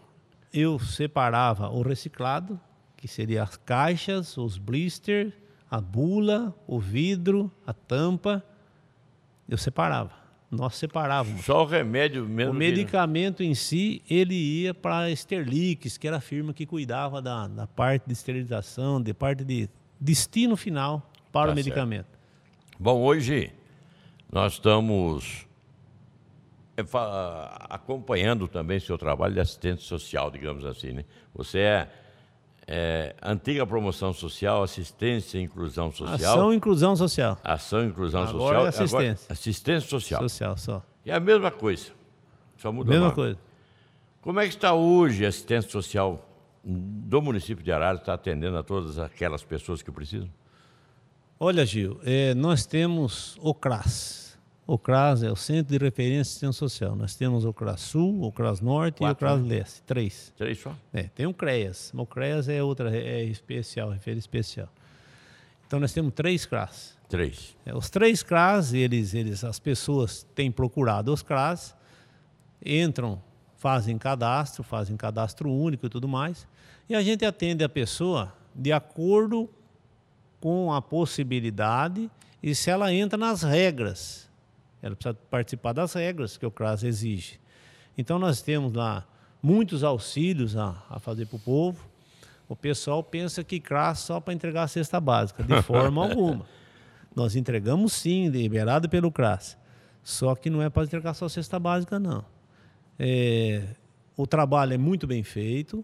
Eu 0.53 0.79
separava 0.79 1.69
o 1.69 1.81
reciclado, 1.81 2.57
que 2.95 3.07
seria 3.07 3.43
as 3.43 3.57
caixas, 3.57 4.37
os 4.37 4.57
blisters, 4.57 5.33
a 5.69 5.79
bula, 5.81 6.55
o 6.67 6.79
vidro, 6.79 7.51
a 7.65 7.73
tampa. 7.73 8.43
Eu 9.47 9.57
separava. 9.57 10.11
Nós 10.49 10.75
separávamos. 10.75 11.43
Só 11.43 11.63
o 11.63 11.65
remédio 11.65 12.25
mesmo. 12.25 12.53
O 12.53 12.55
medicamento 12.55 13.43
em 13.43 13.53
si, 13.53 14.01
ele 14.09 14.33
ia 14.35 14.73
para 14.73 14.99
a 14.99 15.11
Sterlix, 15.11 15.97
que 15.97 16.07
era 16.07 16.17
a 16.17 16.21
firma 16.21 16.53
que 16.53 16.65
cuidava 16.65 17.21
da, 17.21 17.47
da 17.47 17.67
parte 17.67 18.05
de 18.07 18.13
esterilização, 18.13 19.01
de 19.01 19.13
parte 19.13 19.43
de 19.43 19.69
destino 19.99 20.55
final 20.55 21.11
para 21.31 21.47
Tá 21.47 21.51
o 21.51 21.55
certo. 21.55 21.55
medicamento. 21.65 22.07
Bom, 22.79 23.01
hoje 23.01 23.51
nós 24.31 24.53
estamos 24.53 25.45
fa- 26.85 27.67
acompanhando 27.69 28.47
também 28.47 28.79
seu 28.79 28.97
trabalho 28.97 29.33
de 29.33 29.39
assistente 29.39 29.83
social, 29.83 30.31
digamos 30.31 30.65
assim. 30.65 30.91
Né? 30.93 31.05
Você 31.33 31.59
é, 31.59 31.89
é 32.67 33.15
antiga 33.23 33.65
promoção 33.65 34.11
social, 34.11 34.61
assistência 34.61 35.37
e 35.37 35.41
inclusão 35.43 35.89
social. 35.89 36.33
Ação 36.33 36.53
e 36.53 36.57
inclusão 36.57 36.95
social. 36.97 37.39
Ação 37.41 37.83
e 37.83 37.87
inclusão 37.87 38.23
Agora 38.23 38.35
social. 38.37 38.65
é 38.65 38.67
assistência. 38.67 39.33
assistência 39.33 39.89
social. 39.89 40.21
Social 40.21 40.57
só. 40.57 40.83
É 41.05 41.13
a 41.13 41.19
mesma 41.19 41.49
coisa. 41.49 41.91
Só 42.57 42.71
muda 42.71 42.89
o 42.89 42.93
Mesma 42.93 43.11
coisa. 43.13 43.39
Como 44.19 44.39
é 44.41 44.43
que 44.43 44.53
está 44.53 44.73
hoje 44.73 45.25
a 45.25 45.29
assistência 45.29 45.71
social 45.71 46.27
do 46.61 47.21
município 47.21 47.63
de 47.63 47.71
Araras? 47.71 48.01
Está 48.01 48.15
atendendo 48.15 48.57
a 48.57 48.63
todas 48.63 48.99
aquelas 48.99 49.43
pessoas 49.43 49.81
que 49.81 49.89
precisam? 49.89 50.29
Olha, 51.39 51.65
Gil, 51.65 52.01
eh, 52.03 52.33
nós 52.33 52.65
temos 52.65 53.37
o 53.39 53.53
CRAS. 53.53 54.26
O 54.67 54.77
CRAS 54.77 55.23
é 55.23 55.31
o 55.31 55.35
Centro 55.37 55.71
de 55.71 55.81
Referência 55.81 56.15
de 56.15 56.21
Assistência 56.21 56.59
Social. 56.59 56.93
Nós 56.93 57.15
temos 57.15 57.45
o 57.45 57.53
CRAS 57.53 57.79
Sul, 57.79 58.21
o 58.21 58.33
CRAS 58.33 58.59
Norte 58.59 59.01
e 59.01 59.05
o 59.05 59.07
Quatro, 59.07 59.25
CRAS 59.25 59.41
né? 59.41 59.47
Leste. 59.47 59.81
Três. 59.83 60.33
Três 60.35 60.59
só? 60.59 60.75
É, 60.91 61.03
tem 61.03 61.25
o 61.25 61.33
CREAS. 61.33 61.93
O 61.95 62.05
CREAS 62.05 62.49
é 62.49 62.61
outra, 62.61 62.93
é 62.93 63.23
especial, 63.23 63.89
referência 63.91 64.19
especial. 64.19 64.67
Então 65.65 65.79
nós 65.79 65.93
temos 65.93 66.13
três 66.13 66.45
CRAS. 66.45 66.97
Três. 67.07 67.55
É, 67.65 67.73
os 67.73 67.89
três 67.89 68.21
CRAS, 68.21 68.73
eles, 68.73 69.13
eles, 69.13 69.45
as 69.45 69.57
pessoas 69.57 70.27
têm 70.35 70.51
procurado 70.51 71.13
os 71.13 71.23
CRAS, 71.23 71.73
entram, 72.63 73.23
fazem 73.55 73.97
cadastro, 73.97 74.63
fazem 74.63 74.97
cadastro 74.97 75.49
único 75.49 75.85
e 75.85 75.89
tudo 75.89 76.09
mais, 76.09 76.45
e 76.89 76.95
a 76.95 77.01
gente 77.01 77.23
atende 77.23 77.63
a 77.63 77.69
pessoa 77.69 78.33
de 78.53 78.73
acordo 78.73 79.49
com 80.41 80.73
a 80.73 80.81
possibilidade 80.81 82.11
e 82.43 82.53
se 82.53 82.69
ela 82.69 82.93
entra 82.93 83.17
nas 83.17 83.43
regras. 83.43 84.26
Ela 84.87 84.95
precisa 84.95 85.17
participar 85.29 85.73
das 85.73 85.93
regras 85.93 86.37
que 86.37 86.45
o 86.45 86.51
CRAS 86.51 86.83
exige. 86.83 87.39
Então 87.97 88.17
nós 88.17 88.41
temos 88.41 88.73
lá 88.73 89.05
muitos 89.41 89.83
auxílios 89.83 90.55
a, 90.57 90.83
a 90.89 90.99
fazer 90.99 91.25
para 91.27 91.35
o 91.35 91.39
povo. 91.39 91.87
O 92.49 92.55
pessoal 92.55 93.03
pensa 93.03 93.43
que 93.43 93.59
CRAS 93.59 93.99
só 93.99 94.19
para 94.19 94.33
entregar 94.33 94.63
a 94.63 94.67
cesta 94.67 94.99
básica, 94.99 95.43
de 95.43 95.61
forma 95.61 96.03
alguma. 96.07 96.45
Nós 97.15 97.35
entregamos 97.35 97.93
sim, 97.93 98.29
liberado 98.29 98.87
pelo 98.87 99.11
CRAS. 99.11 99.57
Só 100.03 100.35
que 100.35 100.49
não 100.49 100.61
é 100.61 100.69
para 100.69 100.83
entregar 100.83 101.13
só 101.13 101.27
cesta 101.27 101.59
básica, 101.59 101.99
não. 101.99 102.23
É, 102.97 103.63
o 104.15 104.25
trabalho 104.25 104.73
é 104.73 104.77
muito 104.77 105.05
bem 105.05 105.23
feito. 105.23 105.83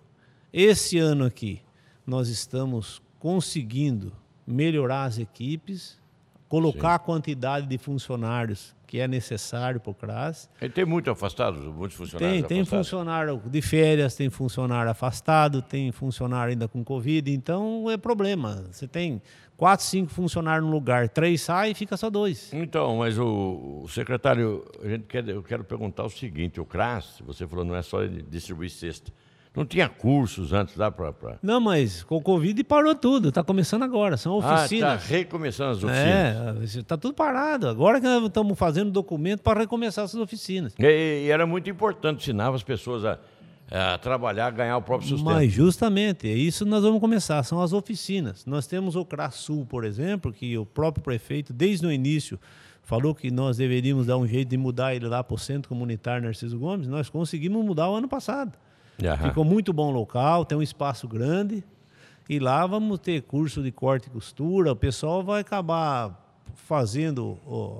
Esse 0.52 0.98
ano 0.98 1.26
aqui, 1.26 1.62
nós 2.06 2.30
estamos 2.30 3.02
conseguindo 3.20 4.14
melhorar 4.46 5.06
as 5.06 5.18
equipes, 5.18 6.00
colocar 6.54 6.94
a 6.94 7.00
quantidade 7.00 7.66
de 7.66 7.80
funcionários 7.80 8.76
que 8.86 9.00
é 9.00 9.08
necessário 9.08 9.80
para 9.80 9.90
o 9.90 9.94
CRAS. 9.96 10.48
Ele 10.62 10.72
tem 10.72 10.86
muito 10.86 11.10
afastado, 11.10 11.60
muitos 11.74 11.98
funcionários 11.98 12.42
Tem, 12.42 12.48
tem 12.48 12.60
afastados? 12.62 12.88
funcionário 12.90 13.42
de 13.44 13.60
férias, 13.60 14.16
tem 14.16 14.30
funcionário 14.30 14.92
afastado, 14.92 15.64
tem 15.64 15.92
funcionário 15.92 16.52
ainda 16.52 16.68
com 16.68 16.84
Covid, 16.84 17.34
então 17.34 17.90
é 17.90 17.98
problema. 17.98 18.66
Você 18.72 18.88
tem 18.88 19.20
quatro, 19.58 19.84
cinco 19.84 20.12
funcionários 20.12 20.64
no 20.64 20.72
lugar, 20.72 21.10
três 21.10 21.42
saem 21.42 21.72
e 21.72 21.74
fica 21.74 21.98
só 21.98 22.08
dois. 22.08 22.54
Então, 22.54 22.98
mas 22.98 23.18
o, 23.18 23.82
o 23.84 23.88
secretário, 23.88 24.64
a 24.84 24.88
gente 24.88 25.06
quer, 25.06 25.28
eu 25.28 25.42
quero 25.42 25.64
perguntar 25.64 26.04
o 26.04 26.10
seguinte: 26.10 26.62
o 26.62 26.66
CRAS, 26.66 27.20
você 27.26 27.48
falou, 27.48 27.66
não 27.66 27.76
é 27.76 27.82
só 27.82 28.06
distribuir 28.06 28.70
cesta. 28.70 29.12
Não 29.56 29.66
tinha 29.66 29.88
cursos 29.88 30.52
antes 30.52 30.76
lá 30.76 30.90
para. 30.90 31.14
Pra... 31.14 31.38
Não, 31.42 31.60
mas 31.60 32.04
com 32.04 32.16
o 32.18 32.22
Covid 32.22 32.64
parou 32.64 32.96
tudo, 32.96 33.30
está 33.30 33.44
começando 33.44 33.84
agora, 33.84 34.18
são 34.18 34.36
Ah, 34.36 34.38
está 34.40 34.56
oficinas. 34.56 35.06
recomeçando 35.06 35.72
as 35.72 35.84
oficinas. 35.84 36.76
É, 36.76 36.80
está 36.80 36.98
tudo 36.98 37.14
parado. 37.14 37.68
Agora 37.68 38.02
que 38.02 38.08
nós 38.08 38.24
estamos 38.26 38.58
fazendo 38.58 38.90
documento 38.90 39.42
para 39.42 39.60
recomeçar 39.60 40.06
essas 40.06 40.20
oficinas. 40.20 40.74
E, 40.80 41.26
e 41.26 41.30
era 41.30 41.46
muito 41.46 41.70
importante, 41.70 42.22
ensinava 42.24 42.56
as 42.56 42.64
pessoas 42.64 43.06
a, 43.06 43.20
a 43.70 43.98
trabalhar, 44.00 44.48
a 44.48 44.52
ganhar 44.52 44.76
o 44.78 44.82
próprio 44.82 45.08
sustento. 45.10 45.32
Mas 45.34 45.52
justamente, 45.52 46.28
é 46.28 46.34
isso 46.34 46.64
que 46.66 46.72
nós 46.72 46.82
vamos 46.82 47.00
começar, 47.00 47.44
são 47.44 47.62
as 47.62 47.74
oficinas. 47.74 48.48
Nós 48.48 48.66
temos 48.66 48.96
o 48.96 49.06
CRAS 49.06 49.36
Sul, 49.36 49.68
por 49.68 49.86
exemplo, 49.86 50.34
que 50.34 50.58
o 50.58 50.66
próprio 50.66 51.04
prefeito, 51.04 51.54
desde 51.54 51.86
o 51.86 51.92
início, 51.92 52.40
falou 52.82 53.14
que 53.14 53.30
nós 53.30 53.58
deveríamos 53.58 54.08
dar 54.08 54.18
um 54.18 54.26
jeito 54.28 54.50
de 54.50 54.58
mudar 54.58 54.96
ele 54.96 55.08
lá 55.08 55.24
para 55.24 55.36
o 55.36 55.38
Centro 55.38 55.70
Comunitário 55.70 56.24
Narciso 56.26 56.58
Gomes. 56.58 56.88
Nós 56.88 57.08
conseguimos 57.08 57.64
mudar 57.64 57.88
o 57.90 57.96
ano 57.96 58.08
passado. 58.08 58.58
Aham. 59.02 59.30
Ficou 59.30 59.46
muito 59.46 59.72
bom 59.72 59.88
o 59.88 59.92
local, 59.92 60.46
tem 60.46 60.58
um 60.58 60.62
espaço 60.62 61.08
grande. 61.08 61.64
E 62.30 62.40
lá 62.40 62.66
vamos 62.66 63.00
ter 63.00 63.22
curso 63.22 63.62
de 63.62 63.72
corte 63.72 64.08
e 64.08 64.10
costura. 64.10 64.72
O 64.72 64.76
pessoal 64.76 65.24
vai 65.24 65.42
acabar 65.42 66.20
fazendo 66.56 67.38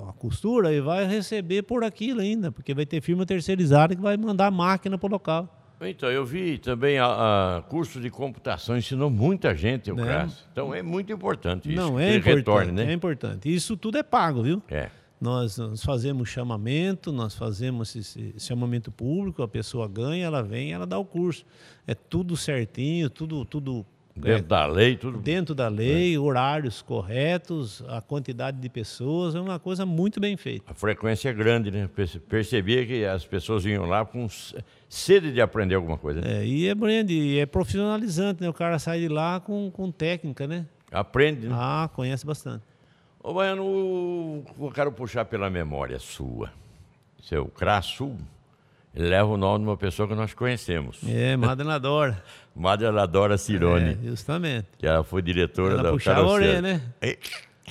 a 0.08 0.12
costura 0.12 0.72
e 0.72 0.80
vai 0.80 1.06
receber 1.06 1.62
por 1.62 1.82
aquilo 1.84 2.20
ainda, 2.20 2.52
porque 2.52 2.74
vai 2.74 2.84
ter 2.84 3.00
firma 3.00 3.24
terceirizada 3.24 3.94
que 3.94 4.02
vai 4.02 4.16
mandar 4.16 4.50
máquina 4.50 4.98
para 4.98 5.06
o 5.06 5.10
local. 5.10 5.48
Então, 5.80 6.10
eu 6.10 6.24
vi 6.24 6.56
também 6.56 6.98
a, 6.98 7.58
a 7.58 7.62
curso 7.62 8.00
de 8.00 8.08
computação, 8.08 8.76
ensinou 8.76 9.10
muita 9.10 9.54
gente 9.54 9.90
o 9.90 9.96
Né? 9.96 10.28
Então, 10.52 10.74
é 10.74 10.82
muito 10.82 11.12
importante 11.12 11.68
isso. 11.68 11.76
Não, 11.76 11.98
é 11.98 12.16
importante. 12.16 12.36
retorne, 12.36 12.72
né? 12.72 12.90
É 12.90 12.92
importante. 12.92 13.54
Isso 13.54 13.76
tudo 13.76 13.98
é 13.98 14.02
pago, 14.02 14.42
viu? 14.42 14.62
É. 14.70 14.88
Nós, 15.24 15.56
nós 15.56 15.82
fazemos 15.82 16.28
chamamento, 16.28 17.10
nós 17.10 17.34
fazemos 17.34 17.96
esse, 17.96 18.34
chamamento 18.38 18.92
público, 18.92 19.42
a 19.42 19.48
pessoa 19.48 19.88
ganha, 19.88 20.26
ela 20.26 20.42
vem, 20.42 20.70
ela 20.74 20.86
dá 20.86 20.98
o 20.98 21.04
curso. 21.04 21.46
É 21.86 21.94
tudo 21.94 22.36
certinho, 22.36 23.08
tudo, 23.08 23.42
tudo 23.46 23.86
é, 24.18 24.20
Dentro 24.20 24.46
da 24.48 24.66
lei, 24.66 24.96
tudo. 24.98 25.18
dentro 25.18 25.54
da 25.54 25.66
lei, 25.68 26.18
horários 26.18 26.82
corretos, 26.82 27.82
a 27.88 28.02
quantidade 28.02 28.60
de 28.60 28.68
pessoas, 28.68 29.34
é 29.34 29.40
uma 29.40 29.58
coisa 29.58 29.86
muito 29.86 30.20
bem 30.20 30.36
feita. 30.36 30.70
A 30.70 30.74
frequência 30.74 31.30
é 31.30 31.32
grande, 31.32 31.70
né? 31.70 31.88
Perce- 31.96 32.18
Percebia 32.20 32.84
que 32.86 33.06
as 33.06 33.24
pessoas 33.24 33.64
vinham 33.64 33.86
lá 33.86 34.04
com 34.04 34.28
sede 34.90 35.32
de 35.32 35.40
aprender 35.40 35.74
alguma 35.74 35.96
coisa. 35.96 36.20
né? 36.20 36.42
É, 36.42 36.46
e 36.46 36.68
é 36.68 36.74
brand, 36.74 37.08
e 37.10 37.38
é 37.38 37.46
profissionalizante, 37.46 38.42
né? 38.42 38.48
O 38.50 38.52
cara 38.52 38.78
sai 38.78 39.00
de 39.00 39.08
lá 39.08 39.40
com, 39.40 39.70
com 39.70 39.90
técnica, 39.90 40.46
né? 40.46 40.66
Aprende, 40.92 41.48
né? 41.48 41.54
Ah, 41.58 41.88
conhece 41.94 42.26
bastante. 42.26 42.62
Ô, 43.26 43.32
Baiano, 43.32 44.44
eu 44.60 44.70
quero 44.70 44.92
puxar 44.92 45.24
pela 45.24 45.48
memória 45.48 45.98
sua. 45.98 46.52
Seu 47.22 47.46
CRAS 47.46 47.86
Sul, 47.86 48.18
ele 48.94 49.08
leva 49.08 49.26
o 49.26 49.38
nome 49.38 49.64
de 49.64 49.70
uma 49.70 49.78
pessoa 49.78 50.06
que 50.06 50.14
nós 50.14 50.34
conhecemos. 50.34 50.98
É, 51.08 51.34
Madre 51.34 51.66
Dora. 51.80 52.22
Madre 52.54 52.90
Ladora 52.90 53.38
Cirone, 53.38 53.92
É, 53.92 54.08
justamente. 54.10 54.68
que 54.76 54.86
ela 54.86 55.02
foi 55.02 55.22
diretora 55.22 55.72
Ela 55.72 55.82
da 55.84 55.90
puxava 55.92 56.20
a 56.20 56.26
orelha, 56.26 56.60
né? 56.60 56.82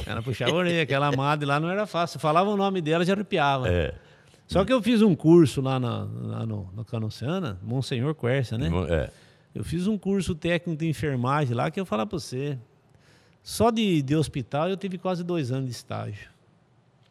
Ela 0.07 0.23
puxava 0.23 0.49
a 0.51 0.55
orelha, 0.55 0.81
aquela 0.81 1.11
Madre 1.11 1.45
lá 1.45 1.59
não 1.59 1.69
era 1.69 1.85
fácil. 1.85 2.19
Falava 2.19 2.49
o 2.49 2.57
nome 2.57 2.81
dela, 2.81 3.05
já 3.05 3.13
arrepiava. 3.13 3.69
É. 3.69 3.93
Só 4.47 4.65
que 4.65 4.73
eu 4.73 4.81
fiz 4.81 5.03
um 5.03 5.13
curso 5.13 5.61
lá, 5.61 5.79
na, 5.79 6.07
lá 6.13 6.45
no, 6.47 6.67
no 6.73 6.83
Canonciana, 6.83 7.59
Monsenhor 7.61 8.15
Quercia, 8.15 8.57
né? 8.57 8.71
É. 8.89 9.11
Eu 9.53 9.63
fiz 9.63 9.85
um 9.85 9.99
curso 9.99 10.33
técnico 10.33 10.79
de 10.79 10.89
enfermagem 10.89 11.53
lá 11.53 11.69
que 11.69 11.79
eu 11.79 11.85
falar 11.85 12.07
para 12.07 12.17
você. 12.17 12.57
Só 13.43 13.69
de, 13.69 14.01
de 14.01 14.15
hospital 14.15 14.69
eu 14.69 14.77
tive 14.77 14.97
quase 14.97 15.23
dois 15.23 15.51
anos 15.51 15.65
de 15.65 15.71
estágio. 15.71 16.31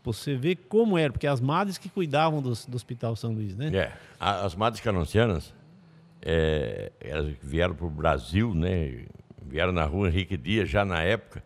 Você 0.03 0.35
vê 0.35 0.57
como 0.57 0.99
era, 0.99 1.12
porque 1.12 1.27
as 1.27 1.40
madres 1.40 1.79
que 1.79 1.88
cuidavam 1.88 2.42
do, 2.42 2.53
do 2.66 2.75
Hospital 2.75 3.14
São 3.14 3.33
Luís, 3.33 3.55
né? 3.55 3.71
É, 3.73 3.92
as 4.18 4.55
madres 4.57 4.83
canoncianas, 4.83 5.55
é, 6.21 6.90
elas 6.99 7.37
vieram 7.40 7.75
para 7.75 7.87
o 7.87 7.90
Brasil, 7.90 8.53
né? 8.53 9.05
Vieram 9.47 9.73
na 9.73 9.85
rua 9.85 10.09
Henrique 10.09 10.37
Dias 10.37 10.68
já 10.68 10.85
na 10.85 11.03
época, 11.03 11.45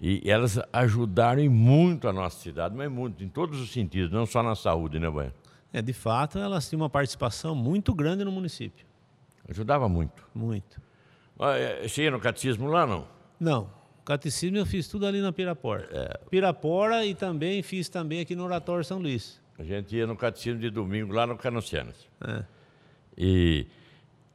e 0.00 0.30
elas 0.30 0.60
ajudaram 0.72 1.42
muito 1.50 2.06
a 2.06 2.12
nossa 2.12 2.38
cidade, 2.38 2.76
mas 2.76 2.90
muito, 2.90 3.24
em 3.24 3.28
todos 3.28 3.58
os 3.60 3.72
sentidos, 3.72 4.10
não 4.12 4.26
só 4.26 4.42
na 4.42 4.54
saúde, 4.54 5.00
né, 5.00 5.10
Bueno? 5.10 5.32
É, 5.72 5.80
de 5.82 5.92
fato, 5.92 6.38
elas 6.38 6.68
tinham 6.68 6.82
uma 6.82 6.90
participação 6.90 7.54
muito 7.54 7.92
grande 7.94 8.22
no 8.22 8.30
município. 8.30 8.86
Ajudava 9.48 9.88
muito. 9.88 10.22
Muito. 10.34 10.80
É, 11.40 11.88
Você 11.88 12.04
ia 12.04 12.10
no 12.10 12.20
catecismo 12.20 12.68
lá, 12.68 12.86
não? 12.86 13.06
Não, 13.40 13.68
catecismo 14.06 14.56
eu 14.56 14.64
fiz 14.64 14.88
tudo 14.88 15.04
ali 15.06 15.20
na 15.20 15.32
Pirapora. 15.32 15.86
É. 15.92 16.18
Pirapora 16.30 17.04
e 17.04 17.14
também 17.14 17.62
fiz 17.62 17.88
também 17.88 18.20
aqui 18.20 18.34
no 18.34 18.44
Oratório 18.44 18.84
São 18.84 18.98
Luís. 18.98 19.38
A 19.58 19.64
gente 19.64 19.94
ia 19.96 20.06
no 20.06 20.16
catecismo 20.16 20.60
de 20.60 20.70
domingo 20.70 21.12
lá 21.12 21.26
no 21.26 21.36
Canoncianas. 21.36 22.08
É. 22.26 22.44
E 23.18 23.66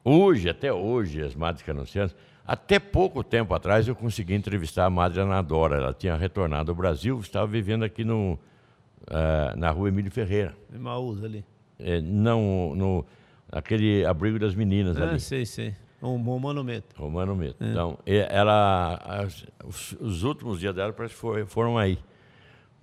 hoje, 0.03 0.49
até 0.49 0.73
hoje, 0.73 1.21
as 1.21 1.35
madres 1.35 1.63
canoncianas, 1.63 2.15
até 2.45 2.79
pouco 2.79 3.23
tempo 3.23 3.53
atrás 3.53 3.87
eu 3.87 3.95
consegui 3.95 4.33
entrevistar 4.33 4.85
a 4.85 4.89
madre 4.89 5.21
Anadora. 5.21 5.77
Ela 5.77 5.93
tinha 5.93 6.15
retornado 6.15 6.71
ao 6.71 6.75
Brasil, 6.75 7.19
estava 7.19 7.45
vivendo 7.47 7.83
aqui 7.83 8.03
no, 8.03 8.37
ah, 9.07 9.53
na 9.55 9.69
rua 9.69 9.89
Emílio 9.89 10.11
Ferreira. 10.11 10.55
Emaús 10.73 11.23
ali. 11.23 11.45
É, 11.79 12.01
não 12.01 12.73
no 12.75 13.05
aquele 13.51 14.05
abrigo 14.05 14.39
das 14.39 14.55
meninas 14.55 14.97
Ah, 14.97 15.09
ali, 15.11 15.19
sei, 15.19 15.45
sei. 15.45 15.75
Um 16.01 16.17
bom 16.21 16.39
monumento. 16.39 16.95
Romano 16.97 17.35
Mito. 17.35 17.63
Então, 17.63 17.97
e- 18.05 18.25
ela, 18.29 18.95
as- 19.03 19.45
os, 19.63 19.91
os 19.99 20.23
últimos 20.23 20.59
dias 20.59 20.73
dela 20.73 20.91
parece 20.91 21.13
que 21.15 21.45
foram 21.45 21.77
aí. 21.77 21.99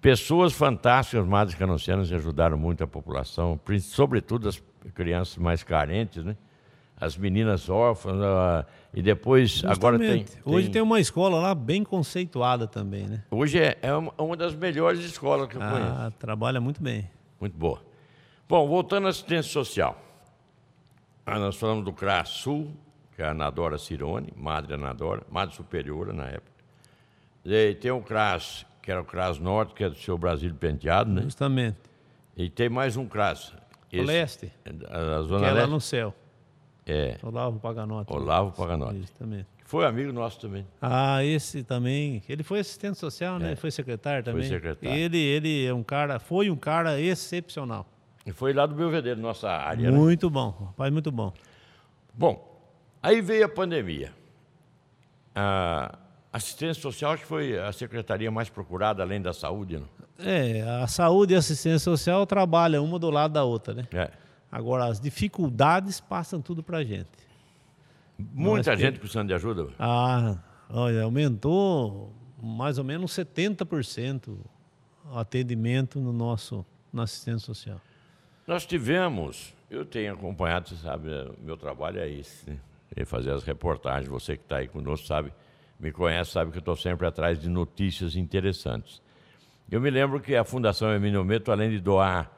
Pessoas 0.00 0.52
fantásticas, 0.52 1.26
madres 1.26 1.56
canoncianas, 1.58 2.12
ajudaram 2.12 2.56
muito 2.56 2.84
a 2.84 2.86
população, 2.86 3.58
sobretudo 3.80 4.48
as 4.48 4.62
crianças 4.94 5.36
mais 5.36 5.64
carentes, 5.64 6.24
né? 6.24 6.36
As 7.00 7.16
meninas 7.16 7.68
órfãs, 7.68 8.16
ah, 8.20 8.64
e 8.94 9.02
depois, 9.02 9.62
agora 9.64 9.98
tem, 9.98 10.20
Justamente. 10.20 10.38
Hoje 10.44 10.68
tem 10.68 10.82
uma 10.82 10.98
escola 11.00 11.38
lá 11.40 11.54
bem 11.54 11.82
conceituada 11.84 12.66
também, 12.66 13.06
né? 13.06 13.24
Hoje 13.30 13.58
é, 13.60 13.78
é 13.82 13.92
uma, 13.94 14.36
das 14.36 14.54
melhores 14.54 15.00
escolas 15.00 15.48
que 15.48 15.56
eu 15.56 15.60
conheço. 15.60 15.92
Ah, 15.92 16.12
trabalha 16.18 16.60
muito 16.60 16.82
bem. 16.82 17.08
Muito 17.40 17.56
boa. 17.56 17.80
Bom, 18.48 18.66
voltando 18.68 19.06
à 19.06 19.10
assistência 19.10 19.50
social. 19.52 19.96
Ah, 21.26 21.38
nós 21.38 21.56
falamos 21.56 21.84
do 21.84 21.92
CRAS 21.92 22.28
Sul, 22.30 22.70
que 23.18 23.22
é 23.22 23.26
a 23.26 23.30
Anadora 23.32 23.76
Cirone, 23.78 24.32
Madre 24.36 24.74
Anadora, 24.74 25.24
Madre 25.28 25.52
Superiora 25.52 26.12
na 26.12 26.26
época. 26.26 26.52
E 27.44 27.74
tem 27.74 27.90
o 27.90 28.00
CRAS, 28.00 28.64
que 28.80 28.92
era 28.92 29.00
o 29.00 29.04
CRAS 29.04 29.40
Norte, 29.40 29.74
que 29.74 29.82
é 29.82 29.88
do 29.90 29.96
seu 29.96 30.16
Brasílio 30.16 30.54
Penteado, 30.54 31.10
né? 31.10 31.22
Justamente. 31.22 31.78
E 32.36 32.48
tem 32.48 32.68
mais 32.68 32.96
um 32.96 33.08
CRAS. 33.08 33.48
O 33.50 33.56
Esse- 33.90 34.04
leste, 34.04 34.52
a, 34.64 35.18
a 35.18 35.22
que 35.22 35.28
Zona 35.28 35.46
é 35.46 35.50
lá 35.50 35.54
Leste. 35.56 35.70
no 35.70 35.80
céu. 35.80 36.14
É, 36.86 37.16
Olavo 37.20 37.58
Paganotti. 37.58 38.12
Olavo 38.12 38.52
Paganotti. 38.52 39.00
Justamente. 39.00 39.46
que 39.58 39.64
foi 39.68 39.84
amigo 39.84 40.12
nosso 40.12 40.38
também. 40.38 40.64
Ah, 40.80 41.24
esse 41.24 41.64
também. 41.64 42.22
Ele 42.28 42.44
foi 42.44 42.60
assistente 42.60 42.98
social, 42.98 43.40
né? 43.40 43.56
Foi 43.56 43.72
secretário 43.72 44.22
também. 44.22 44.44
É. 44.44 44.48
secretário. 44.48 44.96
Ele, 44.96 45.18
ele 45.18 45.66
é 45.66 45.74
um 45.74 45.82
cara, 45.82 46.20
foi 46.20 46.48
um 46.50 46.56
cara 46.56 47.00
excepcional. 47.00 47.84
E 48.24 48.30
foi 48.30 48.52
lá 48.52 48.64
do 48.64 48.76
Belvedere, 48.76 49.20
nossa 49.20 49.50
área, 49.50 49.90
né? 49.90 49.96
Muito 49.96 50.30
bom, 50.30 50.50
rapaz, 50.68 50.92
muito 50.92 51.10
bom. 51.10 51.32
Bom, 52.14 52.47
aí 53.02 53.20
veio 53.20 53.44
a 53.44 53.48
pandemia. 53.48 54.12
A 55.34 55.98
assistência 56.32 56.80
social 56.80 57.12
acho 57.12 57.22
que 57.22 57.28
foi 57.28 57.58
a 57.58 57.72
secretaria 57.72 58.30
mais 58.30 58.48
procurada, 58.48 59.02
além 59.02 59.20
da 59.20 59.32
saúde, 59.32 59.78
não? 59.78 59.88
É, 60.18 60.62
a 60.82 60.86
saúde 60.86 61.32
e 61.32 61.36
a 61.36 61.38
assistência 61.38 61.78
social 61.78 62.26
trabalham 62.26 62.84
uma 62.84 62.98
do 62.98 63.08
lado 63.10 63.32
da 63.32 63.44
outra, 63.44 63.72
né? 63.72 63.86
É. 63.92 64.10
Agora, 64.50 64.86
as 64.86 64.98
dificuldades 64.98 66.00
passam 66.00 66.40
tudo 66.40 66.62
pra 66.62 66.82
gente. 66.82 67.28
Muita 68.18 68.72
Nós 68.72 68.80
gente 68.80 68.98
precisando 68.98 69.28
de 69.28 69.34
ajuda. 69.34 69.68
Ah, 69.78 70.38
olha, 70.70 71.02
aumentou 71.02 72.12
mais 72.42 72.78
ou 72.78 72.84
menos 72.84 73.12
70% 73.12 74.36
o 75.10 75.18
atendimento 75.18 76.00
no 76.00 76.12
nosso, 76.12 76.64
na 76.92 77.04
assistência 77.04 77.46
social. 77.46 77.80
Nós 78.46 78.66
tivemos, 78.66 79.54
eu 79.70 79.84
tenho 79.84 80.14
acompanhado, 80.14 80.68
você 80.68 80.76
sabe, 80.76 81.08
o 81.08 81.36
meu 81.40 81.56
trabalho 81.56 82.00
é 82.00 82.08
esse, 82.08 82.58
É 82.96 83.04
fazer 83.04 83.30
as 83.32 83.42
reportagens. 83.44 84.08
Você 84.08 84.36
que 84.36 84.42
está 84.42 84.56
aí 84.56 84.68
conosco 84.68 85.06
sabe, 85.06 85.32
me 85.78 85.92
conhece, 85.92 86.30
sabe 86.32 86.50
que 86.50 86.56
eu 86.58 86.60
estou 86.60 86.76
sempre 86.76 87.06
atrás 87.06 87.38
de 87.40 87.48
notícias 87.48 88.16
interessantes. 88.16 89.00
Eu 89.70 89.80
me 89.80 89.90
lembro 89.90 90.20
que 90.20 90.34
a 90.34 90.44
Fundação 90.44 90.92
Emílio 90.92 91.24
Meto, 91.24 91.52
além 91.52 91.70
de 91.70 91.78
doar 91.78 92.30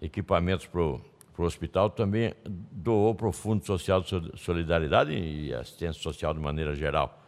equipamentos 0.00 0.66
para 0.66 0.80
o 0.80 1.00
hospital, 1.38 1.90
também 1.90 2.34
doou 2.48 3.14
para 3.14 3.28
o 3.28 3.32
Fundo 3.32 3.64
Social 3.66 4.00
de 4.00 4.08
Sol- 4.08 4.36
Solidariedade 4.36 5.12
e 5.12 5.52
Assistência 5.54 6.02
Social 6.02 6.32
de 6.34 6.40
maneira 6.40 6.74
geral. 6.74 7.20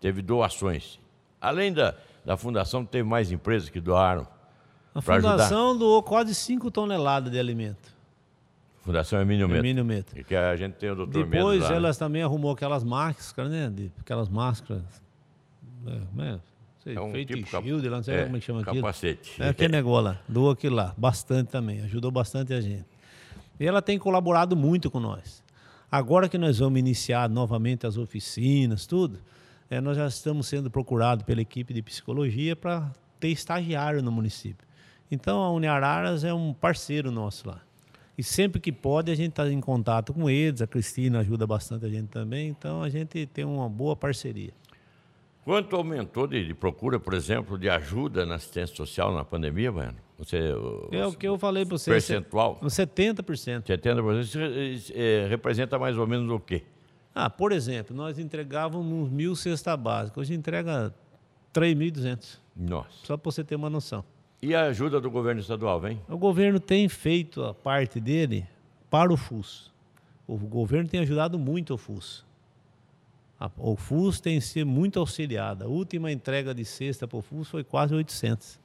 Teve 0.00 0.22
doações. 0.22 1.00
Além 1.40 1.72
da, 1.72 1.94
da 2.24 2.36
fundação, 2.36 2.84
teve 2.84 3.08
mais 3.08 3.32
empresas 3.32 3.68
que 3.70 3.80
doaram. 3.80 4.26
A 4.94 5.00
Pra 5.00 5.14
ajudar. 5.16 5.30
fundação 5.32 5.76
doou 5.76 6.02
quase 6.02 6.34
5 6.34 6.70
toneladas 6.70 7.32
de 7.32 7.38
alimento. 7.38 7.94
Fundação 8.82 9.20
Emílio 9.20 9.46
Meto. 9.48 9.58
Emílio 9.58 9.84
Meto. 9.84 10.18
E 10.18 10.24
que 10.24 10.34
a 10.34 10.56
gente 10.56 10.74
tem 10.74 10.90
o 10.90 10.94
doutor 10.94 11.26
Depois 11.26 11.68
né? 11.68 11.76
elas 11.76 11.98
também 11.98 12.22
arrumou 12.22 12.52
aquelas 12.52 12.82
máscaras, 12.82 13.50
né? 13.50 13.68
De, 13.70 13.92
aquelas 14.00 14.28
máscaras. 14.28 14.82
É, 15.86 15.98
como 16.10 16.22
é? 16.22 16.40
Sei, 16.82 16.96
É 16.96 17.00
um 17.00 17.12
feito 17.12 17.28
tipo 17.34 17.44
de 17.44 17.50
cap- 17.50 17.62
shield, 17.66 17.88
lá, 17.88 17.96
não 17.98 18.02
sei 18.04 18.14
é, 18.14 18.24
como 18.24 18.36
é 18.36 18.40
que 18.40 18.46
chama 18.46 18.60
aquilo. 18.62 18.76
capacete. 18.76 19.42
É 19.42 19.48
aquele 19.50 19.72
negócio 19.72 20.04
lá. 20.04 20.20
Doou 20.26 20.50
aquilo 20.50 20.76
lá. 20.76 20.94
Bastante 20.96 21.48
também. 21.50 21.82
Ajudou 21.82 22.10
bastante 22.10 22.54
a 22.54 22.60
gente. 22.60 22.86
E 23.58 23.66
ela 23.66 23.82
tem 23.82 23.98
colaborado 23.98 24.56
muito 24.56 24.90
com 24.90 24.98
nós. 24.98 25.42
Agora 25.92 26.26
que 26.28 26.38
nós 26.38 26.58
vamos 26.58 26.78
iniciar 26.78 27.28
novamente 27.28 27.86
as 27.86 27.98
oficinas, 27.98 28.86
tudo, 28.86 29.18
é, 29.68 29.78
nós 29.80 29.96
já 29.96 30.06
estamos 30.06 30.46
sendo 30.46 30.70
procurados 30.70 31.24
pela 31.24 31.42
equipe 31.42 31.74
de 31.74 31.82
psicologia 31.82 32.56
para 32.56 32.90
ter 33.18 33.28
estagiário 33.28 34.02
no 34.02 34.10
município. 34.10 34.66
Então 35.10 35.42
a 35.42 35.50
Uniararas 35.52 36.24
é 36.24 36.32
um 36.32 36.54
parceiro 36.54 37.10
nosso 37.10 37.46
lá. 37.48 37.60
E 38.20 38.22
sempre 38.22 38.60
que 38.60 38.70
pode 38.70 39.10
a 39.10 39.14
gente 39.14 39.30
está 39.30 39.50
em 39.50 39.62
contato 39.62 40.12
com 40.12 40.28
eles, 40.28 40.60
a 40.60 40.66
Cristina 40.66 41.20
ajuda 41.20 41.46
bastante 41.46 41.86
a 41.86 41.88
gente 41.88 42.08
também, 42.08 42.48
então 42.50 42.82
a 42.82 42.90
gente 42.90 43.24
tem 43.24 43.46
uma 43.46 43.66
boa 43.66 43.96
parceria. 43.96 44.52
Quanto 45.42 45.74
aumentou 45.74 46.26
de, 46.26 46.46
de 46.46 46.52
procura, 46.52 47.00
por 47.00 47.14
exemplo, 47.14 47.56
de 47.58 47.70
ajuda 47.70 48.26
na 48.26 48.34
assistência 48.34 48.76
social 48.76 49.10
na 49.14 49.24
pandemia, 49.24 49.72
Baiano? 49.72 49.96
Você, 50.18 50.36
É 50.92 51.06
o 51.06 51.14
que 51.14 51.26
eu 51.26 51.38
falei 51.38 51.64
para 51.64 51.78
você. 51.78 51.90
Percentual? 51.92 52.60
se- 52.68 52.82
70%. 52.86 53.62
70%, 53.62 54.20
isso 54.20 54.38
isso, 54.38 54.92
é, 54.94 55.26
representa 55.26 55.78
mais 55.78 55.96
ou 55.96 56.06
menos 56.06 56.30
o 56.30 56.38
quê? 56.38 56.62
Ah, 57.14 57.30
por 57.30 57.52
exemplo, 57.52 57.96
nós 57.96 58.18
entregávamos 58.18 59.08
mil 59.10 59.34
cesta 59.34 59.74
básica, 59.78 60.20
hoje 60.20 60.34
entrega 60.34 60.94
3.200, 61.54 62.38
Nossa. 62.54 62.90
só 63.02 63.16
para 63.16 63.32
você 63.32 63.42
ter 63.42 63.56
uma 63.56 63.70
noção. 63.70 64.04
E 64.42 64.54
a 64.54 64.62
ajuda 64.66 65.00
do 65.00 65.10
governo 65.10 65.40
estadual, 65.40 65.80
vem? 65.80 66.00
O 66.08 66.16
governo 66.16 66.58
tem 66.58 66.88
feito 66.88 67.42
a 67.44 67.52
parte 67.52 68.00
dele 68.00 68.46
para 68.88 69.12
o 69.12 69.16
FUS. 69.16 69.70
O 70.26 70.36
governo 70.38 70.88
tem 70.88 71.00
ajudado 71.00 71.38
muito 71.38 71.74
o 71.74 71.76
FUS. 71.76 72.24
O 73.58 73.76
FUS 73.76 74.20
tem 74.20 74.40
sido 74.40 74.66
muito 74.66 74.98
auxiliado. 74.98 75.64
A 75.64 75.66
última 75.66 76.10
entrega 76.12 76.54
de 76.54 76.64
cesta 76.64 77.06
para 77.08 77.18
o 77.18 77.22
FUS 77.22 77.48
foi 77.48 77.64
quase 77.64 77.94
800. 77.94 78.58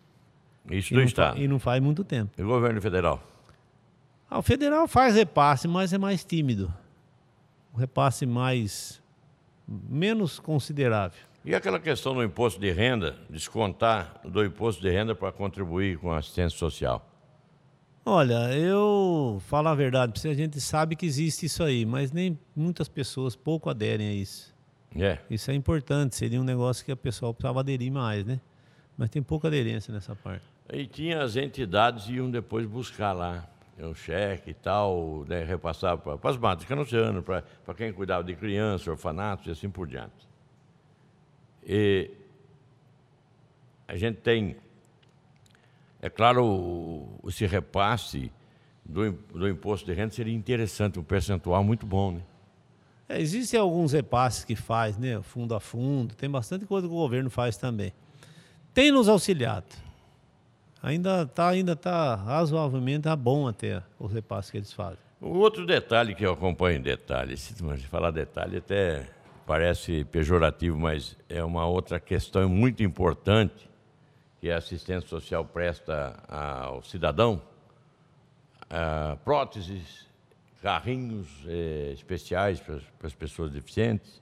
Isso 0.71 0.93
E 0.93 0.95
do 0.95 0.99
não, 0.99 1.05
Estado. 1.05 1.35
fa- 1.35 1.39
e 1.41 1.47
não 1.47 1.59
faz 1.59 1.81
muito 1.81 2.03
tempo. 2.03 2.31
E 2.38 2.41
o 2.43 2.47
governo 2.47 2.81
federal? 2.81 3.21
Ah, 4.29 4.39
o 4.39 4.41
federal 4.41 4.88
faz 4.88 5.15
repasse, 5.15 5.67
mas 5.67 5.93
é 5.93 5.97
mais 5.97 6.23
tímido. 6.23 6.73
O 7.73 7.77
repasse 7.77 8.25
mais 8.25 9.01
menos 9.67 10.39
considerável. 10.39 11.19
E 11.45 11.53
aquela 11.53 11.79
questão 11.79 12.15
do 12.15 12.23
imposto 12.23 12.60
de 12.60 12.71
renda, 12.71 13.15
descontar 13.29 14.19
do 14.25 14.43
imposto 14.43 14.81
de 14.81 14.89
renda 14.89 15.13
para 15.13 15.31
contribuir 15.31 15.95
com 15.99 16.12
a 16.12 16.17
assistência 16.17 16.58
social? 16.58 17.08
Olha, 18.03 18.51
eu 18.51 19.39
falo 19.45 19.67
a 19.67 19.75
verdade, 19.75 20.27
a 20.27 20.34
gente 20.34 20.60
sabe 20.60 20.95
que 20.95 21.05
existe 21.05 21.45
isso 21.45 21.63
aí, 21.63 21.86
mas 21.86 22.12
nem 22.12 22.39
muitas 22.55 22.88
pessoas 22.88 23.36
pouco 23.36 23.69
aderem 23.69 24.08
a 24.08 24.13
isso. 24.13 24.55
É. 24.95 25.19
Isso 25.29 25.51
é 25.51 25.53
importante, 25.53 26.15
seria 26.15 26.41
um 26.41 26.43
negócio 26.43 26.84
que 26.84 26.91
a 26.91 26.95
pessoa 26.95 27.31
precisava 27.31 27.60
aderir 27.60 27.91
mais, 27.91 28.25
né? 28.25 28.41
Mas 28.97 29.12
tem 29.12 29.21
pouca 29.21 29.47
aderência 29.47 29.93
nessa 29.93 30.15
parte. 30.15 30.45
E 30.73 30.88
tinha 30.88 31.21
as 31.21 31.36
entidades 31.36 32.05
que 32.05 32.13
iam 32.13 32.31
depois 32.31 32.65
buscar 32.65 33.13
lá 33.13 33.47
o 33.77 33.93
cheque 33.93 34.49
e 34.49 34.53
tal, 34.55 35.23
né, 35.27 35.43
repassar 35.43 35.95
para 35.95 36.17
as 36.23 36.38
madres 36.38 36.67
canoncianas, 36.67 37.23
para 37.23 37.75
quem 37.75 37.93
cuidava 37.93 38.23
de 38.23 38.34
crianças, 38.34 38.88
orfanatos 38.88 39.45
e 39.45 39.51
assim 39.51 39.69
por 39.69 39.86
diante. 39.86 40.34
E 41.65 42.12
a 43.88 43.97
gente 43.97 44.17
tem, 44.17 44.56
é 46.01 46.10
claro, 46.10 47.08
esse 47.28 47.45
repasse 47.45 48.32
do, 48.84 49.12
do 49.12 49.49
imposto 49.49 49.86
de 49.86 49.93
renda 49.93 50.13
seria 50.13 50.34
interessante, 50.34 50.99
um 50.99 51.04
percentual 51.04 51.63
muito 51.63 51.86
bom, 51.86 52.12
né? 52.12 52.21
É, 53.08 53.21
existem 53.21 53.60
alguns 53.60 53.93
repasses 53.93 54.43
que 54.43 54.56
faz, 54.56 54.97
né? 54.97 55.21
Fundo 55.21 55.54
a 55.54 55.60
fundo, 55.60 56.15
tem 56.15 56.30
bastante 56.30 56.65
coisa 56.65 56.88
que 56.88 56.93
o 56.93 56.97
governo 56.97 57.30
faz 57.30 57.56
também. 57.58 57.93
Tem 58.73 58.91
nos 58.91 59.08
auxiliado. 59.08 59.67
ainda 60.82 61.23
está 61.23 61.47
ainda 61.49 61.75
tá 61.75 62.15
razoavelmente 62.15 63.04
tá 63.04 63.15
bom 63.15 63.47
até 63.47 63.82
o 63.99 64.08
repasse 64.08 64.51
que 64.51 64.58
eles 64.58 64.73
fazem. 64.73 64.99
O 65.21 65.38
outro 65.38 65.65
detalhe 65.65 66.13
que 66.13 66.25
eu 66.25 66.34
acompanho 66.34 66.78
em 66.78 66.82
detalhe, 66.82 67.38
se 67.38 67.54
falar 67.89 68.12
detalhe 68.12 68.58
até 68.58 69.08
parece 69.45 70.03
pejorativo, 70.05 70.77
mas 70.77 71.17
é 71.29 71.43
uma 71.43 71.65
outra 71.65 71.99
questão 71.99 72.47
muito 72.49 72.84
importante 72.84 73.69
que 74.39 74.49
a 74.51 74.58
assistência 74.58 75.08
social 75.08 75.45
presta 75.45 76.17
ao 76.27 76.84
cidadão, 76.84 77.41
próteses, 79.23 80.05
carrinhos 80.62 81.27
eh, 81.47 81.91
especiais 81.93 82.60
para 82.60 82.79
as 83.03 83.13
pessoas 83.13 83.51
deficientes. 83.51 84.19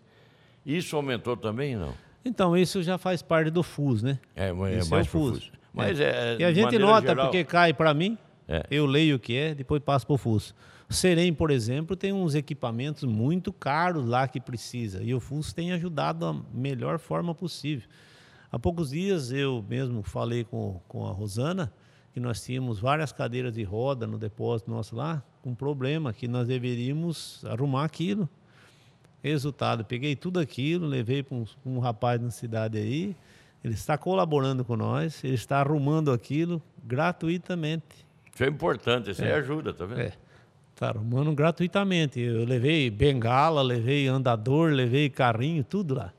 Isso 0.66 0.96
aumentou 0.96 1.38
também, 1.38 1.76
não? 1.76 1.94
Então, 2.26 2.56
isso 2.56 2.84
já 2.84 2.98
faz 2.98 3.22
parte 3.22 3.50
do 3.50 3.64
FUS, 3.64 4.04
né? 4.04 4.20
É, 4.36 4.50
é 4.50 4.78
isso 4.78 4.90
mais 4.90 5.06
é 5.06 5.10
o 5.10 5.12
FUS. 5.12 5.32
FUS. 5.46 5.52
Mas 5.74 6.00
é. 6.00 6.36
é 6.36 6.38
e 6.40 6.44
a 6.44 6.54
gente 6.54 6.78
nota 6.78 7.08
geral... 7.08 7.26
porque 7.26 7.44
cai 7.44 7.74
para 7.74 7.94
mim, 7.94 8.18
É. 8.48 8.64
eu 8.70 8.86
leio 8.86 9.16
o 9.16 9.20
que 9.20 9.36
é, 9.36 9.56
depois 9.56 9.82
passo 9.82 10.06
para 10.06 10.14
o 10.16 10.18
FUS. 10.18 10.54
O 10.94 10.96
Serem, 10.96 11.34
por 11.34 11.50
exemplo, 11.50 11.96
tem 11.96 12.14
uns 12.14 12.36
equipamentos 12.36 13.04
muito 13.04 13.52
caros 13.52 14.06
lá 14.06 14.28
que 14.28 14.40
precisa. 14.40 15.02
E 15.02 15.12
o 15.12 15.20
FUS 15.20 15.52
tem 15.52 15.72
ajudado 15.72 16.20
da 16.20 16.40
melhor 16.54 17.00
forma 17.00 17.34
possível. 17.34 17.90
Há 18.52 18.60
poucos 18.60 18.92
dias 18.92 19.32
eu 19.32 19.66
mesmo 19.68 20.04
falei 20.04 20.44
com, 20.44 20.80
com 20.88 21.08
a 21.08 21.12
Rosana 21.12 21.74
que 22.14 22.20
nós 22.20 22.44
tínhamos 22.44 22.78
várias 22.80 23.12
cadeiras 23.12 23.56
de 23.56 23.64
roda 23.64 24.06
no 24.06 24.20
depósito 24.20 24.70
nosso 24.70 24.96
lá, 24.96 25.24
com 25.42 25.56
problema, 25.56 26.14
que 26.14 26.28
nós 26.28 26.48
deveríamos 26.48 27.44
arrumar 27.46 27.86
aquilo. 27.86 28.30
Resultado, 29.24 29.84
peguei 29.84 30.16
tudo 30.16 30.40
aquilo, 30.40 30.86
levei 30.86 31.24
para 31.24 31.36
um, 31.36 31.46
um 31.66 31.80
rapaz 31.80 32.22
na 32.22 32.30
cidade 32.30 32.78
aí, 32.78 33.16
ele 33.64 33.74
está 33.74 33.98
colaborando 33.98 34.64
com 34.64 34.78
nós, 34.78 35.24
ele 35.24 35.34
está 35.34 35.60
arrumando 35.60 36.12
aquilo 36.12 36.62
gratuitamente. 36.84 38.06
Isso 38.32 38.44
é 38.44 38.48
importante, 38.48 39.10
isso 39.10 39.24
aí 39.24 39.30
É. 39.30 39.34
ajuda, 39.34 39.74
tá 39.74 39.88
vendo? 39.88 40.02
É. 40.02 40.14
Tá 40.84 40.90
arrumando 40.90 41.34
gratuitamente. 41.34 42.20
Eu 42.20 42.44
levei 42.44 42.90
bengala, 42.90 43.62
levei 43.62 44.06
andador, 44.10 44.70
levei 44.74 45.10
carrinho, 45.10 45.64
tudo 45.64 45.96
lá. 45.96 46.12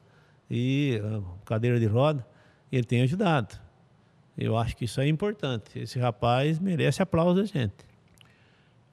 E 0.50 0.98
ah, 1.04 1.20
cadeira 1.44 1.78
de 1.78 1.84
roda. 1.84 2.26
Ele 2.72 2.84
tem 2.84 3.02
ajudado. 3.02 3.60
Eu 4.38 4.56
acho 4.56 4.74
que 4.74 4.86
isso 4.86 5.02
é 5.02 5.06
importante. 5.06 5.78
Esse 5.78 5.98
rapaz 5.98 6.58
merece 6.58 7.02
aplauso 7.02 7.42
da 7.42 7.44
gente. 7.44 7.74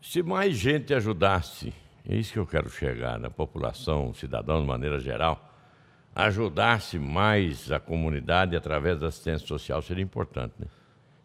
Se 0.02 0.22
mais 0.22 0.58
gente 0.58 0.94
ajudasse, 0.94 1.74
é 2.06 2.18
isso 2.18 2.34
que 2.34 2.40
eu 2.40 2.46
quero 2.46 2.70
chegar, 2.70 3.18
na 3.18 3.30
população, 3.30 4.14
cidadão 4.14 4.60
de 4.60 4.68
maneira 4.68 5.00
geral, 5.00 5.56
ajudasse 6.14 7.00
mais 7.00 7.72
a 7.72 7.80
comunidade 7.80 8.58
através 8.58 9.00
da 9.00 9.08
assistência 9.08 9.48
social, 9.48 9.82
seria 9.82 10.04
importante, 10.04 10.54
né? 10.60 10.68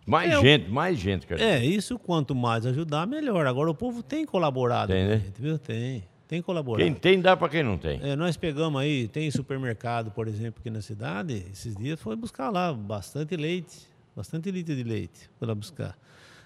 Mais 0.06 0.32
É, 0.32 0.40
gente, 0.40 0.70
mais 0.70 0.98
gente, 0.98 1.26
dizer. 1.26 1.42
É, 1.42 1.64
isso 1.64 1.98
quanto 1.98 2.34
mais 2.34 2.64
ajudar, 2.64 3.06
melhor. 3.06 3.46
Agora 3.46 3.70
o 3.70 3.74
povo 3.74 4.02
tem 4.02 4.24
colaborado. 4.24 4.92
Tem, 4.92 5.06
né? 5.06 5.18
gente, 5.18 5.42
viu? 5.42 5.58
Tem. 5.58 6.04
Tem 6.28 6.40
colaborado. 6.40 6.84
Quem 6.84 6.94
tem, 6.94 7.20
dá 7.20 7.36
para 7.36 7.48
quem 7.48 7.62
não 7.62 7.76
tem. 7.76 8.00
É, 8.02 8.16
nós 8.16 8.36
pegamos 8.36 8.80
aí, 8.80 9.06
tem 9.08 9.30
supermercado, 9.30 10.10
por 10.10 10.26
exemplo, 10.26 10.60
aqui 10.60 10.70
na 10.70 10.80
cidade, 10.80 11.44
esses 11.52 11.76
dias 11.76 12.00
foi 12.00 12.16
buscar 12.16 12.50
lá 12.50 12.72
bastante 12.72 13.36
leite, 13.36 13.86
bastante 14.14 14.50
litro 14.50 14.74
de 14.74 14.82
leite 14.82 15.30
para 15.38 15.54
buscar. 15.54 15.96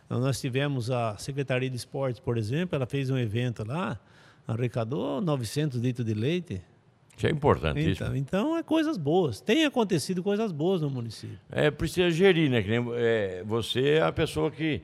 Então, 0.04 0.20
nós 0.20 0.40
tivemos 0.40 0.90
a 0.90 1.16
Secretaria 1.16 1.70
de 1.70 1.76
Esportes, 1.76 2.20
por 2.20 2.36
exemplo, 2.36 2.76
ela 2.76 2.86
fez 2.86 3.10
um 3.10 3.16
evento 3.16 3.66
lá, 3.66 3.98
arrecadou 4.46 5.20
900 5.20 5.80
litros 5.80 6.06
de 6.06 6.14
leite. 6.14 6.60
Isso 7.20 7.26
é 7.26 7.30
importantíssimo. 7.30 8.16
Então, 8.16 8.16
então 8.16 8.56
é 8.56 8.62
coisas 8.62 8.96
boas. 8.96 9.42
Tem 9.42 9.66
acontecido 9.66 10.22
coisas 10.22 10.50
boas 10.52 10.80
no 10.80 10.88
município. 10.88 11.38
É, 11.50 11.70
precisa 11.70 12.10
gerir, 12.10 12.50
né? 12.50 12.62
Que 12.62 12.70
nem, 12.70 12.82
é, 12.94 13.44
você 13.44 13.90
é 13.90 14.02
a 14.02 14.10
pessoa 14.10 14.50
que 14.50 14.80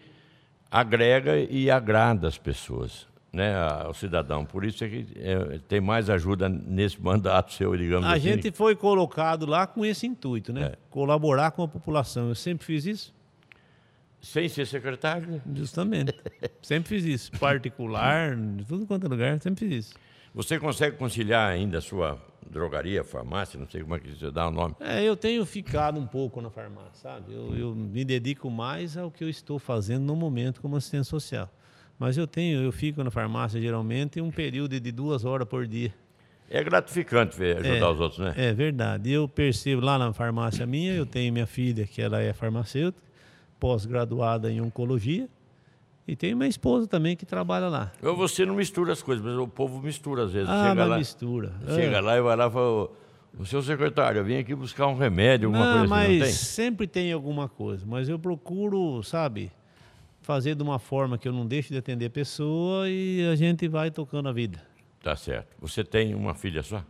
agrega 0.70 1.38
e 1.38 1.70
agrada 1.70 2.28
as 2.28 2.36
pessoas, 2.36 3.06
né? 3.32 3.56
Ao 3.56 3.94
cidadão. 3.94 4.44
Por 4.44 4.66
isso 4.66 4.84
é 4.84 4.88
que 4.90 5.06
é, 5.16 5.60
tem 5.66 5.80
mais 5.80 6.10
ajuda 6.10 6.46
nesse 6.46 7.00
mandato 7.00 7.54
seu, 7.54 7.74
digamos 7.74 8.06
A 8.06 8.12
assim. 8.12 8.20
gente 8.20 8.52
foi 8.52 8.76
colocado 8.76 9.46
lá 9.46 9.66
com 9.66 9.82
esse 9.82 10.06
intuito, 10.06 10.52
né? 10.52 10.66
É. 10.66 10.78
Colaborar 10.90 11.52
com 11.52 11.62
a 11.62 11.68
população. 11.68 12.28
Eu 12.28 12.34
sempre 12.34 12.66
fiz 12.66 12.84
isso. 12.84 13.14
Sem 14.20 14.46
ser 14.46 14.66
secretário? 14.66 15.40
Justamente. 15.54 16.14
sempre 16.60 16.88
fiz 16.90 17.04
isso. 17.06 17.32
Particular, 17.38 18.36
de 18.36 18.64
tudo 18.66 18.86
quanto 18.86 19.06
é 19.06 19.08
lugar, 19.08 19.40
sempre 19.40 19.66
fiz 19.66 19.86
isso. 19.86 19.94
Você 20.36 20.58
consegue 20.58 20.98
conciliar 20.98 21.50
ainda 21.50 21.78
a 21.78 21.80
sua 21.80 22.22
drogaria, 22.46 23.02
farmácia, 23.02 23.58
não 23.58 23.66
sei 23.66 23.80
como 23.80 23.94
é 23.94 23.98
que 23.98 24.14
você 24.14 24.30
dá 24.30 24.46
o 24.46 24.50
nome. 24.50 24.74
É, 24.78 25.02
eu 25.02 25.16
tenho 25.16 25.46
ficado 25.46 25.98
um 25.98 26.06
pouco 26.06 26.42
na 26.42 26.50
farmácia, 26.50 26.92
sabe? 26.92 27.32
Eu, 27.32 27.56
eu 27.56 27.74
me 27.74 28.04
dedico 28.04 28.50
mais 28.50 28.98
ao 28.98 29.10
que 29.10 29.24
eu 29.24 29.30
estou 29.30 29.58
fazendo 29.58 30.04
no 30.04 30.14
momento 30.14 30.60
como 30.60 30.76
assistente 30.76 31.06
social. 31.06 31.50
Mas 31.98 32.18
eu 32.18 32.26
tenho, 32.26 32.60
eu 32.62 32.70
fico 32.70 33.02
na 33.02 33.10
farmácia 33.10 33.58
geralmente 33.58 34.20
um 34.20 34.30
período 34.30 34.78
de 34.78 34.92
duas 34.92 35.24
horas 35.24 35.48
por 35.48 35.66
dia. 35.66 35.94
É 36.50 36.62
gratificante 36.62 37.34
ver, 37.34 37.56
ajudar 37.56 37.86
É, 37.86 37.90
os 37.90 37.98
outros, 38.00 38.18
né? 38.18 38.34
É 38.36 38.52
verdade. 38.52 39.10
Eu 39.10 39.26
percebo 39.26 39.80
lá 39.80 39.98
na 39.98 40.12
farmácia 40.12 40.66
minha, 40.66 40.92
eu 40.92 41.06
tenho 41.06 41.32
minha 41.32 41.46
filha, 41.46 41.86
que 41.86 42.02
ela 42.02 42.20
é 42.20 42.34
farmacêutica, 42.34 43.02
pós-graduada 43.58 44.52
em 44.52 44.60
oncologia, 44.60 45.30
e 46.06 46.14
tenho 46.16 46.36
minha 46.36 46.48
esposa 46.48 46.86
também 46.86 47.16
que 47.16 47.26
trabalha 47.26 47.68
lá. 47.68 47.92
Ou 48.02 48.16
Você 48.16 48.44
não 48.46 48.54
mistura 48.54 48.92
as 48.92 49.02
coisas, 49.02 49.24
mas 49.24 49.34
o 49.36 49.46
povo 49.48 49.80
mistura 49.80 50.24
às 50.24 50.32
vezes. 50.32 50.48
Ah, 50.48 50.68
chega 50.68 50.74
mas 50.74 50.88
lá, 50.88 50.98
mistura. 50.98 51.52
chega 51.74 51.96
É. 51.96 52.00
lá 52.00 52.16
e 52.16 52.22
vai 52.22 52.36
lá 52.36 52.46
e 52.46 52.50
fala, 52.50 52.66
"Ô, 52.84 52.90
o 53.38 53.44
seu 53.44 53.60
secretário, 53.62 54.20
eu 54.20 54.24
vim 54.24 54.36
aqui 54.36 54.54
buscar 54.54 54.86
um 54.86 54.96
remédio, 54.96 55.48
alguma 55.48 55.64
não, 55.66 55.72
coisa 55.78 55.88
mas 55.88 56.06
assim, 56.08 56.18
não 56.18 56.24
tem? 56.26 56.32
sempre 56.34 56.86
tem 56.86 57.12
alguma 57.12 57.48
coisa. 57.48 57.84
Mas 57.86 58.08
eu 58.08 58.18
procuro, 58.18 59.02
sabe, 59.02 59.50
fazer 60.22 60.54
de 60.54 60.62
uma 60.62 60.78
forma 60.78 61.18
que 61.18 61.28
eu 61.28 61.32
não 61.32 61.46
deixe 61.46 61.70
de 61.72 61.78
atender 61.78 62.06
a 62.06 62.10
pessoa 62.10 62.88
e 62.88 63.26
a 63.30 63.34
gente 63.36 63.68
vai 63.68 63.90
tocando 63.90 64.28
a 64.28 64.32
vida. 64.32 64.60
Tá 65.02 65.14
certo. 65.14 65.54
Você 65.60 65.84
tem 65.84 66.14
uma 66.14 66.34
filha 66.34 66.62
só? 66.62 66.82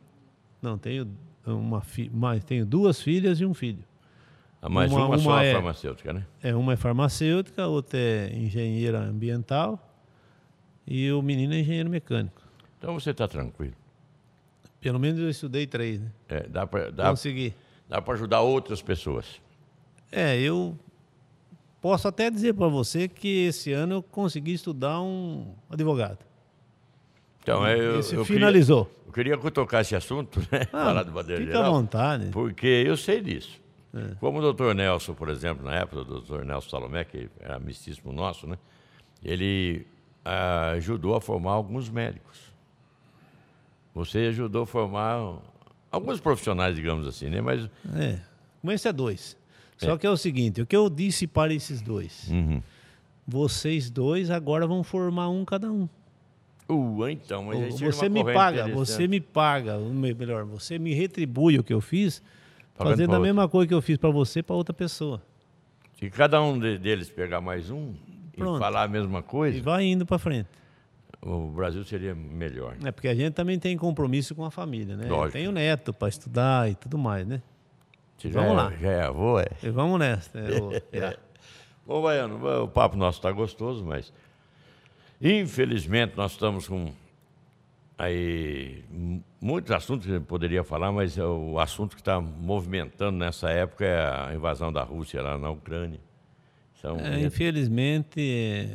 Não, 0.62 0.78
tenho 0.78 1.06
uma 1.44 1.80
fi 1.80 2.10
mais, 2.12 2.42
tenho 2.44 2.64
duas 2.64 3.02
filhas 3.02 3.40
e 3.40 3.44
um 3.44 3.52
filho. 3.52 3.84
Mais 4.62 4.90
Uma- 4.90 5.06
uma, 5.06 5.18
só 5.18 5.28
uma 5.30 5.38
a 5.40 5.44
é- 5.44 5.52
farmacêutica, 5.52 6.12
né? 6.12 6.26
É, 6.42 6.54
uma 6.54 6.72
é 6.72 6.76
farmacêutica, 6.76 7.66
outra 7.66 7.98
é 7.98 8.32
engenheira 8.34 8.98
ambiental 9.00 9.78
e 10.86 11.10
o 11.12 11.22
menino 11.22 11.54
é 11.54 11.60
engenheiro 11.60 11.88
mecânico. 11.88 12.42
Então 12.78 12.94
você 12.94 13.10
está 13.10 13.28
tranquilo. 13.28 13.74
Pelo 14.80 14.98
menos 14.98 15.20
eu 15.20 15.28
estudei 15.30 15.66
três, 15.66 16.00
né? 16.00 16.10
É, 16.28 16.40
dá 16.48 16.66
para 16.66 16.90
dá, 16.90 17.10
Consegui. 17.10 17.54
dá 17.88 18.00
pra 18.02 18.14
ajudar 18.14 18.40
outras 18.40 18.82
pessoas. 18.82 19.40
É, 20.10 20.38
eu 20.40 20.76
posso 21.80 22.08
até 22.08 22.30
dizer 22.30 22.54
para 22.54 22.68
você 22.68 23.06
que 23.08 23.46
esse 23.46 23.72
ano 23.72 23.94
eu 23.96 24.02
consegui 24.02 24.52
estudar 24.54 25.00
um 25.00 25.54
advogado. 25.70 26.18
Então, 27.42 27.64
é, 27.64 27.78
eu, 27.78 28.00
Esse 28.00 28.14
eu 28.16 28.24
finalizou. 28.24 28.86
Queria, 28.86 29.06
eu 29.06 29.12
queria 29.12 29.38
cutucar 29.38 29.80
esse 29.82 29.94
assunto, 29.94 30.40
né? 30.50 30.62
Ah, 30.72 30.84
Falar 30.86 31.02
de 31.04 31.10
bandeira 31.12 31.40
fica 31.42 31.52
à 31.54 31.56
geral. 31.58 31.72
vontade. 31.72 32.26
Porque 32.32 32.66
eu 32.66 32.96
sei 32.96 33.20
disso. 33.20 33.60
É. 33.96 34.14
Como 34.20 34.38
o 34.38 34.42
doutor 34.42 34.74
Nelson, 34.74 35.14
por 35.14 35.28
exemplo, 35.30 35.64
na 35.64 35.74
época 35.74 36.04
do 36.04 36.04
doutor 36.04 36.44
Nelson 36.44 36.68
Salomé, 36.68 37.04
que 37.04 37.30
era 37.40 37.56
amicíssimo 37.56 38.12
nosso, 38.12 38.46
né? 38.46 38.58
Ele 39.24 39.86
ah, 40.24 40.72
ajudou 40.72 41.14
a 41.14 41.20
formar 41.20 41.52
alguns 41.52 41.88
médicos. 41.88 42.52
Você 43.94 44.18
ajudou 44.26 44.64
a 44.64 44.66
formar 44.66 45.38
alguns 45.90 46.20
profissionais, 46.20 46.76
digamos 46.76 47.06
assim, 47.06 47.30
né? 47.30 47.40
Mas 47.40 47.68
É, 47.94 48.18
esse 48.72 48.86
é 48.86 48.92
dois. 48.92 49.36
Só 49.78 49.96
que 49.96 50.06
é 50.06 50.10
o 50.10 50.16
seguinte, 50.16 50.60
o 50.60 50.66
que 50.66 50.76
eu 50.76 50.88
disse 50.88 51.26
para 51.26 51.52
esses 51.52 51.80
dois, 51.82 52.28
Uhum. 52.30 52.62
vocês 53.26 53.90
dois 53.90 54.30
agora 54.30 54.66
vão 54.66 54.82
formar 54.82 55.28
um 55.28 55.44
cada 55.44 55.70
um. 55.70 55.88
Uh, 56.68 57.08
então, 57.08 57.44
mas 57.44 57.78
Você 57.78 58.08
me 58.08 58.24
paga, 58.24 58.66
você 58.68 59.06
me 59.06 59.20
paga, 59.20 59.78
melhor, 59.78 60.44
você 60.44 60.78
me 60.78 60.92
retribui 60.94 61.58
o 61.58 61.62
que 61.62 61.72
eu 61.72 61.80
fiz, 61.80 62.22
Pagando 62.76 62.92
fazendo 62.92 63.14
a 63.16 63.20
mesma 63.20 63.48
coisa 63.48 63.68
que 63.68 63.74
eu 63.74 63.82
fiz 63.82 63.96
para 63.96 64.10
você 64.10 64.42
para 64.42 64.54
outra 64.56 64.74
pessoa. 64.74 65.22
Se 65.98 66.10
cada 66.10 66.40
um 66.42 66.58
de- 66.58 66.76
deles 66.78 67.08
pegar 67.08 67.40
mais 67.40 67.70
um 67.70 67.94
Pronto. 68.36 68.56
e 68.56 68.58
falar 68.58 68.82
a 68.82 68.88
mesma 68.88 69.20
E 69.20 69.22
coisa, 69.22 69.62
vai 69.62 69.84
indo 69.84 70.04
para 70.04 70.18
frente. 70.18 70.48
o 71.22 71.48
Brasil 71.48 71.82
seria 71.84 72.14
melhor. 72.14 72.76
É 72.84 72.92
porque 72.92 73.08
a 73.08 73.14
gente 73.14 73.32
também 73.32 73.58
tem 73.58 73.76
compromisso 73.78 74.34
com 74.34 74.44
a 74.44 74.50
família, 74.50 74.96
né? 74.96 75.08
Lógico. 75.08 75.32
Tem 75.32 75.48
o 75.48 75.52
neto 75.52 75.92
para 75.92 76.08
estudar 76.08 76.70
e 76.70 76.74
tudo 76.74 76.98
mais, 76.98 77.26
né? 77.26 77.40
Você 78.18 78.28
Vamos 78.28 78.50
já, 78.50 78.54
lá. 78.62 78.72
é- 78.72 78.76
já 78.78 78.90
é 78.90 79.02
avô, 79.02 79.40
é? 79.40 79.46
E 79.62 79.70
vamos 79.70 79.98
nessa. 79.98 80.38
né, 80.40 80.48
ô, 81.86 82.02
Baiano, 82.02 82.62
o 82.64 82.68
papo 82.68 82.96
nosso 82.96 83.18
está 83.18 83.30
gostoso, 83.32 83.84
mas 83.84 84.12
infelizmente 85.20 86.14
nós 86.16 86.32
estamos 86.32 86.68
com 86.68 86.92
aí 87.98 88.84
muitos 89.40 89.72
assuntos 89.72 90.06
que 90.06 90.12
eu 90.12 90.20
poderia 90.20 90.62
falar, 90.62 90.92
mas 90.92 91.16
é 91.16 91.24
o 91.24 91.58
assunto 91.58 91.94
que 91.94 92.02
está 92.02 92.20
movimentando 92.20 93.16
nessa 93.16 93.50
época 93.50 93.84
é 93.84 94.30
a 94.30 94.34
invasão 94.34 94.72
da 94.72 94.82
Rússia 94.82 95.22
lá 95.22 95.38
na 95.38 95.50
Ucrânia. 95.50 96.00
São, 96.80 96.98
É, 96.98 97.20
infelizmente, 97.20 98.68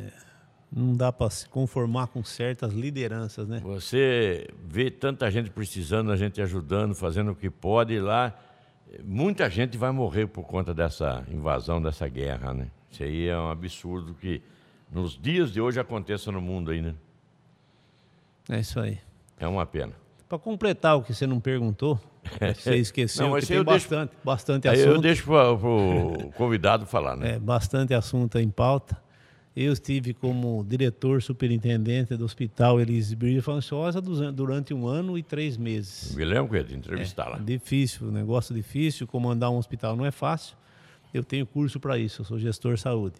não 0.70 0.96
dá 0.96 1.12
para 1.12 1.30
se 1.30 1.48
conformar 1.48 2.08
com 2.08 2.24
certas 2.24 2.72
lideranças, 2.72 3.46
né? 3.46 3.60
Você 3.62 4.48
vê 4.64 4.90
tanta 4.90 5.30
gente 5.30 5.50
precisando, 5.50 6.10
a 6.10 6.16
gente 6.16 6.40
ajudando, 6.40 6.94
fazendo 6.94 7.32
o 7.32 7.34
que 7.34 7.50
pode 7.50 7.98
lá. 8.00 8.34
Muita 9.04 9.48
gente 9.48 9.78
vai 9.78 9.90
morrer 9.90 10.26
por 10.26 10.44
conta 10.44 10.74
dessa 10.74 11.24
invasão, 11.30 11.80
dessa 11.80 12.08
guerra, 12.08 12.52
né? 12.52 12.68
Isso 12.90 13.02
aí 13.02 13.28
é 13.28 13.38
um 13.38 13.50
absurdo 13.50 14.14
que 14.14 14.42
nos 14.90 15.18
dias 15.18 15.52
de 15.52 15.60
hoje 15.60 15.78
aconteça 15.80 16.30
no 16.32 16.40
mundo 16.40 16.70
aí, 16.70 16.82
né? 16.82 16.94
É 18.48 18.60
isso 18.60 18.80
aí. 18.80 18.98
É 19.38 19.46
uma 19.46 19.66
pena. 19.66 19.92
Para 20.28 20.38
completar 20.38 20.96
o 20.96 21.02
que 21.02 21.12
você 21.12 21.26
não 21.26 21.40
perguntou, 21.40 22.00
você 22.56 22.76
esqueceu 22.76 23.28
Não, 23.28 23.38
que 23.38 23.46
tem 23.46 23.56
eu 23.58 23.64
deixo- 23.64 23.88
bastante, 23.90 24.12
bastante 24.24 24.68
Aí 24.68 24.80
assunto. 24.80 24.94
eu 24.96 25.00
deixo 25.00 25.24
para 25.24 25.52
o 25.52 26.30
convidado 26.36 26.86
falar, 26.86 27.16
né? 27.16 27.32
É, 27.32 27.38
bastante 27.38 27.92
assunto 27.92 28.38
em 28.38 28.48
pauta. 28.48 28.96
Eu 29.54 29.74
estive 29.74 30.14
como 30.14 30.64
diretor 30.66 31.20
superintendente 31.20 32.16
do 32.16 32.24
Hospital 32.24 32.80
Elise 32.80 33.14
Brilho 33.14 33.42
Françosa 33.42 34.00
du- 34.00 34.32
durante 34.32 34.72
um 34.72 34.86
ano 34.86 35.18
e 35.18 35.22
três 35.22 35.58
meses. 35.58 36.14
Me 36.14 36.24
lembro 36.24 36.48
que 36.48 36.56
eu 36.56 36.60
ia 36.60 36.64
te 36.66 36.74
entrevistar 36.74 37.28
lá. 37.28 37.36
Difícil, 37.36 38.10
negócio 38.10 38.54
difícil. 38.54 39.06
Comandar 39.06 39.50
um 39.50 39.58
hospital 39.58 39.94
não 39.94 40.06
é 40.06 40.10
fácil. 40.10 40.56
Eu 41.12 41.22
tenho 41.22 41.44
curso 41.44 41.78
para 41.78 41.98
isso, 41.98 42.22
eu 42.22 42.24
sou 42.24 42.38
gestor 42.38 42.74
de 42.76 42.80
saúde. 42.80 43.16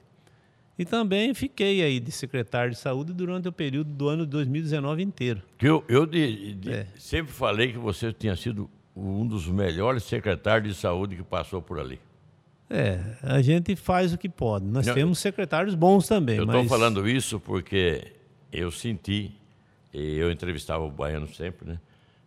E 0.83 0.85
também 0.85 1.33
fiquei 1.33 1.81
aí 1.81 2.01
de 2.01 2.11
secretário 2.11 2.73
de 2.73 2.77
saúde 2.79 3.13
durante 3.13 3.47
o 3.47 3.53
período 3.53 3.89
do 3.93 4.09
ano 4.09 4.25
de 4.25 4.31
2019 4.33 5.01
inteiro. 5.01 5.41
Eu 5.61 5.85
eu 5.89 6.05
de- 6.05 6.55
de- 6.55 6.73
É. 6.73 6.87
sempre 6.99 7.33
falei 7.33 7.71
que 7.71 7.79
você 7.79 8.13
tinha 8.13 8.35
sido 8.35 8.69
um 8.97 9.25
dos 9.25 9.47
melhores 9.47 10.03
secretários 10.03 10.75
de 10.75 10.81
saúde 10.81 11.15
que 11.15 11.23
passou 11.23 11.63
por 11.63 11.79
ali. 11.79 12.01
É, 12.69 12.99
a 13.23 13.41
gente 13.41 13.77
faz 13.77 14.13
o 14.13 14.19
que 14.19 14.29
pode. 14.29 14.65
Nós 14.65 14.85
Não, 14.89 14.95
temos 14.95 15.21
secretários 15.21 15.77
bons 15.77 16.09
também. 16.09 16.37
Eu 16.37 16.45
estou 16.45 16.61
mas... 16.63 16.69
falando 16.69 17.09
isso 17.09 17.39
porque 17.39 18.13
eu 18.51 18.73
senti, 18.73 19.31
e 19.95 20.17
eu 20.17 20.33
entrevistava 20.33 20.83
o 20.85 20.91
Baiano 20.91 21.29
sempre, 21.33 21.69
né? 21.69 21.79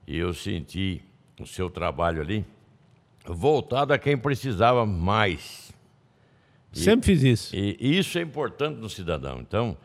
E 0.08 0.16
eu 0.18 0.34
senti 0.34 1.02
o 1.42 1.46
seu 1.46 1.70
trabalho 1.70 2.22
ali 2.22 2.46
voltado 3.26 3.92
a 3.92 3.98
quem 3.98 4.18
precisava 4.18 4.86
mais. 4.86 5.74
Sempre 6.80 7.06
fiz 7.08 7.24
isso. 7.24 7.56
E 7.56 7.98
isso 7.98 8.18
é 8.18 8.22
importante 8.22 8.80
no 8.80 8.90
cidadão. 8.90 9.40
Então, 9.40 9.78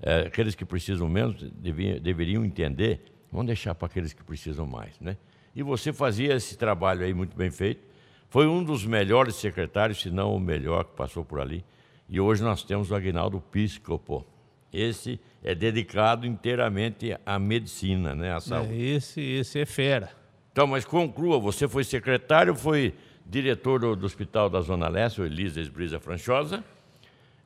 é, 0.00 0.20
aqueles 0.20 0.54
que 0.54 0.64
precisam 0.64 1.08
menos 1.08 1.42
deviam, 1.52 1.98
deveriam 1.98 2.44
entender, 2.44 3.02
vamos 3.30 3.46
deixar 3.46 3.74
para 3.74 3.86
aqueles 3.86 4.12
que 4.12 4.22
precisam 4.22 4.66
mais, 4.66 4.98
né? 5.00 5.16
E 5.54 5.62
você 5.62 5.92
fazia 5.92 6.34
esse 6.34 6.56
trabalho 6.56 7.04
aí 7.04 7.12
muito 7.12 7.36
bem 7.36 7.50
feito. 7.50 7.82
Foi 8.30 8.46
um 8.46 8.62
dos 8.62 8.84
melhores 8.84 9.34
secretários, 9.36 10.00
se 10.00 10.10
não 10.10 10.34
o 10.34 10.40
melhor 10.40 10.84
que 10.84 10.94
passou 10.94 11.24
por 11.24 11.40
ali. 11.40 11.64
E 12.08 12.20
hoje 12.20 12.42
nós 12.42 12.62
temos 12.62 12.90
o 12.90 12.94
Aguinaldo 12.94 13.40
Piscopo. 13.40 14.24
Esse 14.72 15.18
é 15.42 15.54
dedicado 15.54 16.26
inteiramente 16.26 17.16
à 17.24 17.38
medicina, 17.38 18.14
né? 18.14 18.34
À 18.34 18.40
saúde. 18.40 18.74
É, 18.74 18.94
esse, 18.96 19.20
esse 19.20 19.58
é 19.58 19.66
fera. 19.66 20.10
Então, 20.52 20.66
mas 20.66 20.84
conclua, 20.84 21.38
você 21.38 21.66
foi 21.66 21.84
secretário, 21.84 22.54
foi 22.54 22.94
diretor 23.28 23.80
do, 23.80 23.94
do 23.94 24.06
Hospital 24.06 24.48
da 24.48 24.60
Zona 24.60 24.88
Leste, 24.88 25.20
o 25.20 25.26
Elisa 25.26 25.60
Esbrisa 25.60 26.00
Franchosa, 26.00 26.64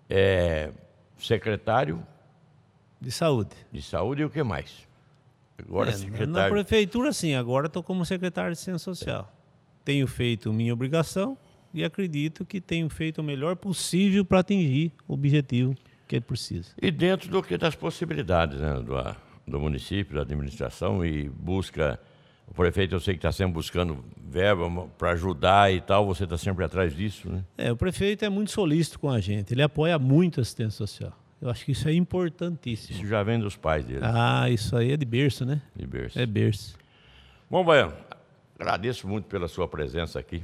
é, 0.08 0.70
secretário 1.18 2.04
De 3.00 3.10
saúde. 3.10 3.50
de 3.72 3.82
saúde 3.82 4.22
e 4.22 4.24
o 4.24 4.30
que 4.30 4.42
mais? 4.42 4.86
Agora 5.58 5.90
É, 5.90 5.92
na 5.92 5.98
secretário. 5.98 6.52
prefeitura, 6.54 7.12
sim. 7.12 7.34
Agora 7.34 7.66
estou 7.66 7.82
como 7.82 8.04
secretário 8.04 8.52
de 8.52 8.58
Ciência 8.58 8.78
Social. 8.78 9.32
Tenho 9.84 10.06
feito 10.06 10.52
minha 10.52 10.72
obrigação 10.72 11.36
e 11.74 11.84
acredito 11.84 12.44
que 12.44 12.60
tenho 12.60 12.88
feito 12.88 13.20
o 13.20 13.24
melhor 13.24 13.56
possível 13.56 14.24
para 14.24 14.40
atingir 14.40 14.92
o 15.08 15.14
objetivo 15.14 15.74
que 16.06 16.16
ele 16.16 16.24
precisa. 16.24 16.70
E 16.80 16.90
dentro 16.90 17.28
do 17.30 17.42
que 17.42 17.56
das 17.56 17.74
possibilidades 17.74 18.60
né, 18.60 18.74
do, 18.74 19.16
do 19.50 19.60
município, 19.60 20.14
da 20.16 20.22
administração, 20.22 21.04
e 21.04 21.28
busca. 21.28 21.98
O 22.48 22.54
prefeito, 22.54 22.94
eu 22.94 23.00
sei 23.00 23.14
que 23.14 23.18
está 23.18 23.32
sempre 23.32 23.54
buscando 23.54 24.04
verba 24.28 24.68
para 24.98 25.12
ajudar 25.12 25.72
e 25.72 25.80
tal, 25.80 26.04
você 26.06 26.24
está 26.24 26.36
sempre 26.36 26.64
atrás 26.64 26.94
disso, 26.94 27.30
né? 27.30 27.42
É, 27.56 27.72
o 27.72 27.76
prefeito 27.76 28.24
é 28.24 28.28
muito 28.28 28.50
solícito 28.50 28.98
com 28.98 29.08
a 29.08 29.20
gente. 29.20 29.54
Ele 29.54 29.62
apoia 29.62 29.98
muito 29.98 30.38
a 30.38 30.42
assistência 30.42 30.76
social. 30.76 31.12
Eu 31.40 31.48
acho 31.50 31.64
que 31.64 31.72
isso 31.72 31.88
é 31.88 31.92
importantíssimo. 31.94 32.94
Isso 32.98 33.06
já 33.06 33.22
vem 33.22 33.38
dos 33.40 33.56
pais 33.56 33.84
dele, 33.84 34.00
Ah, 34.02 34.48
isso 34.50 34.76
aí 34.76 34.92
é 34.92 34.96
de 34.96 35.04
berço, 35.06 35.44
né? 35.46 35.60
de 35.74 35.86
berço. 35.86 36.18
É 36.18 36.26
berço. 36.26 36.76
Bom, 37.50 37.64
Baiano, 37.64 37.94
agradeço 38.58 39.08
muito 39.08 39.24
pela 39.26 39.48
sua 39.48 39.66
presença 39.66 40.18
aqui. 40.20 40.42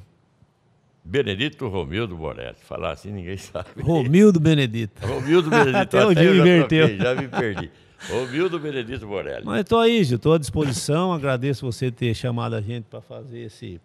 Benedito 1.05 1.69
Romildo 1.69 2.17
Borelli. 2.17 2.57
Falar 2.61 2.93
assim 2.93 3.13
ninguém 3.13 3.37
sabe. 3.39 3.69
Romildo 3.81 4.41
Benedito. 4.41 5.07
Romildo 5.07 5.49
Benedito. 5.51 5.97
Até 5.97 6.01
Gil 6.01 6.31
eu 6.31 6.37
já 6.37 6.43
inverteu. 6.43 6.87
troquei, 6.89 6.99
já 6.99 7.15
me 7.15 7.29
perdi. 7.29 7.71
Romildo 8.11 8.59
Benedito 8.59 9.07
Borelli. 9.07 9.45
Mas 9.45 9.61
estou 9.61 9.81
aí, 9.81 10.05
Gil, 10.05 10.17
estou 10.17 10.35
à 10.35 10.39
disposição. 10.39 11.13
Agradeço 11.15 11.67
você 11.67 11.91
ter 11.91 12.15
chamado 12.15 12.55
a 12.55 12.61
gente 12.61 12.85
para 12.85 13.01
fazer 13.01 13.41
esse 13.41 13.81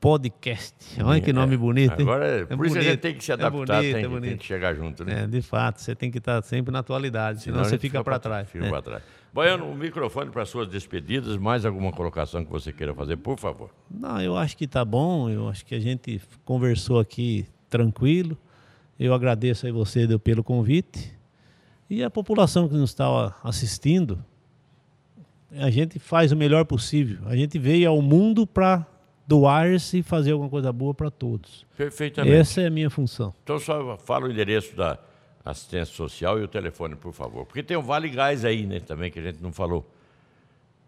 podcast. 0.00 0.74
Olha 1.02 1.20
que 1.20 1.32
nome 1.32 1.56
bonito, 1.56 1.92
hein? 1.92 2.02
Agora, 2.02 2.26
é, 2.26 2.44
por 2.44 2.66
isso 2.66 2.78
a 2.78 2.80
gente 2.80 2.90
bonito, 2.90 3.00
tem 3.00 3.14
que 3.14 3.24
se 3.24 3.30
é 3.30 3.34
adaptar, 3.34 3.58
bonito, 3.58 3.68
tem, 3.68 3.88
é 3.88 3.92
que- 3.94 4.00
tem 4.00 4.08
bonito. 4.08 4.38
que 4.38 4.46
chegar 4.46 4.74
junto, 4.74 5.04
né? 5.04 5.24
É, 5.24 5.26
de 5.26 5.42
fato, 5.42 5.80
você 5.80 5.94
tem 5.94 6.10
que 6.10 6.18
estar 6.18 6.40
sempre 6.42 6.72
na 6.72 6.78
atualidade, 6.78 7.42
senão, 7.42 7.60
a 7.60 7.64
você 7.64 7.70
gente 7.70 7.80
fica 7.80 8.02
para 8.02 8.18
trás. 8.18 8.48
Fica 8.48 8.64
né? 8.64 8.70
para 8.70 8.82
trás. 8.82 9.02
Baiano, 9.32 9.70
o 9.70 9.74
microfone 9.74 10.30
para 10.30 10.44
suas 10.46 10.68
despedidas, 10.68 11.36
mais 11.36 11.66
alguma 11.66 11.92
colocação 11.92 12.44
que 12.44 12.50
você 12.50 12.72
queira 12.72 12.94
fazer, 12.94 13.16
por 13.16 13.38
favor. 13.38 13.70
Não, 13.90 14.20
eu 14.20 14.36
acho 14.36 14.56
que 14.56 14.66
tá 14.66 14.84
bom. 14.84 15.28
Eu 15.28 15.48
acho 15.48 15.66
que 15.66 15.74
a 15.74 15.80
gente 15.80 16.20
conversou 16.44 16.98
aqui 16.98 17.46
tranquilo. 17.68 18.38
Eu 18.98 19.12
agradeço 19.12 19.66
aí 19.66 19.72
você 19.72 20.18
pelo 20.18 20.42
convite. 20.42 21.17
E 21.90 22.02
a 22.02 22.10
população 22.10 22.68
que 22.68 22.74
nos 22.74 22.90
está 22.90 23.34
assistindo, 23.42 24.22
a 25.52 25.70
gente 25.70 25.98
faz 25.98 26.32
o 26.32 26.36
melhor 26.36 26.64
possível. 26.64 27.20
A 27.26 27.34
gente 27.34 27.58
veio 27.58 27.88
ao 27.88 28.02
mundo 28.02 28.46
para 28.46 28.86
doar-se 29.26 29.98
e 29.98 30.02
fazer 30.02 30.32
alguma 30.32 30.50
coisa 30.50 30.72
boa 30.72 30.92
para 30.92 31.10
todos. 31.10 31.66
Perfeitamente. 31.76 32.36
Essa 32.36 32.62
é 32.62 32.66
a 32.66 32.70
minha 32.70 32.90
função. 32.90 33.34
Então 33.42 33.58
só 33.58 33.96
fala 33.98 34.26
o 34.26 34.30
endereço 34.30 34.76
da 34.76 34.98
assistência 35.44 35.94
social 35.94 36.38
e 36.38 36.42
o 36.42 36.48
telefone, 36.48 36.94
por 36.94 37.12
favor. 37.12 37.46
Porque 37.46 37.62
tem 37.62 37.76
o 37.76 37.82
Vale 37.82 38.08
Gás 38.08 38.44
aí, 38.44 38.66
né, 38.66 38.80
também, 38.80 39.10
que 39.10 39.18
a 39.18 39.22
gente 39.22 39.42
não 39.42 39.52
falou. 39.52 39.90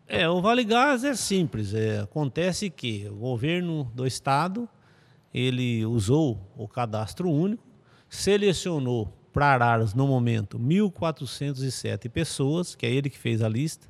É, 0.07 0.29
o 0.29 0.41
Vale 0.43 0.65
Gás 0.65 1.05
é 1.05 1.15
simples. 1.15 1.73
É, 1.73 2.01
acontece 2.01 2.69
que 2.69 3.07
o 3.09 3.15
governo 3.15 3.91
do 3.95 4.07
estado 4.07 4.69
ele 5.33 5.87
usou 5.87 6.39
o 6.57 6.67
cadastro 6.67 7.31
único, 7.31 7.63
selecionou 8.09 9.11
para 9.33 9.47
Araras 9.47 9.95
no 9.95 10.07
momento 10.07 10.59
1.407 10.59 12.09
pessoas, 12.09 12.75
que 12.75 12.87
é 12.87 12.91
ele 12.91 13.09
que 13.09 13.19
fez 13.19 13.43
a 13.43 13.49
lista. 13.49 13.89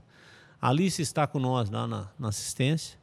A 0.61 0.72
lista 0.72 1.00
está 1.00 1.26
com 1.26 1.38
nós 1.38 1.70
lá 1.70 1.87
na, 1.87 2.09
na 2.18 2.29
assistência. 2.29 2.98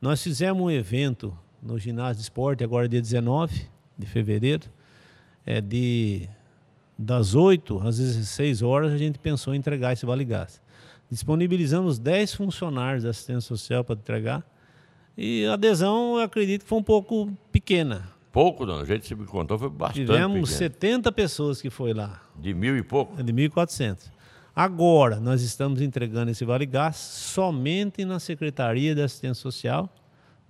Nós 0.00 0.22
fizemos 0.22 0.62
um 0.62 0.70
evento 0.70 1.36
no 1.62 1.78
ginásio 1.78 2.16
de 2.16 2.22
esporte 2.22 2.64
agora 2.64 2.88
dia 2.88 3.00
19 3.00 3.66
de 3.96 4.06
fevereiro, 4.06 4.68
é 5.46 5.60
de 5.60 6.28
das 6.98 7.34
8 7.34 7.80
às 7.86 7.98
16 7.98 8.62
horas 8.62 8.92
a 8.92 8.96
gente 8.96 9.18
pensou 9.18 9.54
em 9.54 9.58
entregar 9.58 9.92
esse 9.92 10.06
Vale 10.06 10.24
Gás. 10.24 10.60
Disponibilizamos 11.10 11.98
10 11.98 12.34
funcionários 12.34 13.04
da 13.04 13.10
assistência 13.10 13.40
social 13.40 13.84
para 13.84 13.94
entregar. 13.94 14.44
E 15.16 15.44
a 15.46 15.54
adesão, 15.54 16.16
eu 16.16 16.22
acredito 16.22 16.62
que 16.62 16.68
foi 16.68 16.78
um 16.78 16.82
pouco 16.82 17.30
pequena. 17.50 18.08
Pouco, 18.32 18.64
não. 18.64 18.80
O 18.80 18.84
jeito 18.84 19.02
que 19.02 19.08
você 19.08 19.14
me 19.14 19.26
contou 19.26 19.58
foi 19.58 19.68
bastante 19.68 20.06
Tivemos 20.06 20.50
pequeno. 20.50 20.70
70 20.70 21.12
pessoas 21.12 21.60
que 21.60 21.68
foi 21.68 21.92
lá, 21.92 22.20
De 22.34 22.54
mil 22.54 22.76
e 22.76 22.82
pouco. 22.82 23.20
é 23.20 23.22
de 23.22 23.32
1.400. 23.32 24.10
Agora, 24.56 25.20
nós 25.20 25.42
estamos 25.42 25.80
entregando 25.80 26.30
esse 26.30 26.44
Vale 26.44 26.66
Gás 26.66 26.96
somente 26.96 28.04
na 28.04 28.18
Secretaria 28.18 28.94
de 28.94 29.02
Assistência 29.02 29.42
Social, 29.42 29.88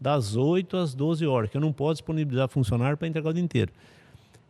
das 0.00 0.36
8 0.36 0.76
às 0.76 0.94
12 0.94 1.26
horas, 1.26 1.50
que 1.50 1.56
eu 1.56 1.60
não 1.60 1.72
posso 1.72 1.94
disponibilizar 1.94 2.48
funcionário 2.48 2.96
para 2.96 3.06
entregar 3.06 3.30
o 3.30 3.32
dia 3.32 3.42
inteiro. 3.42 3.72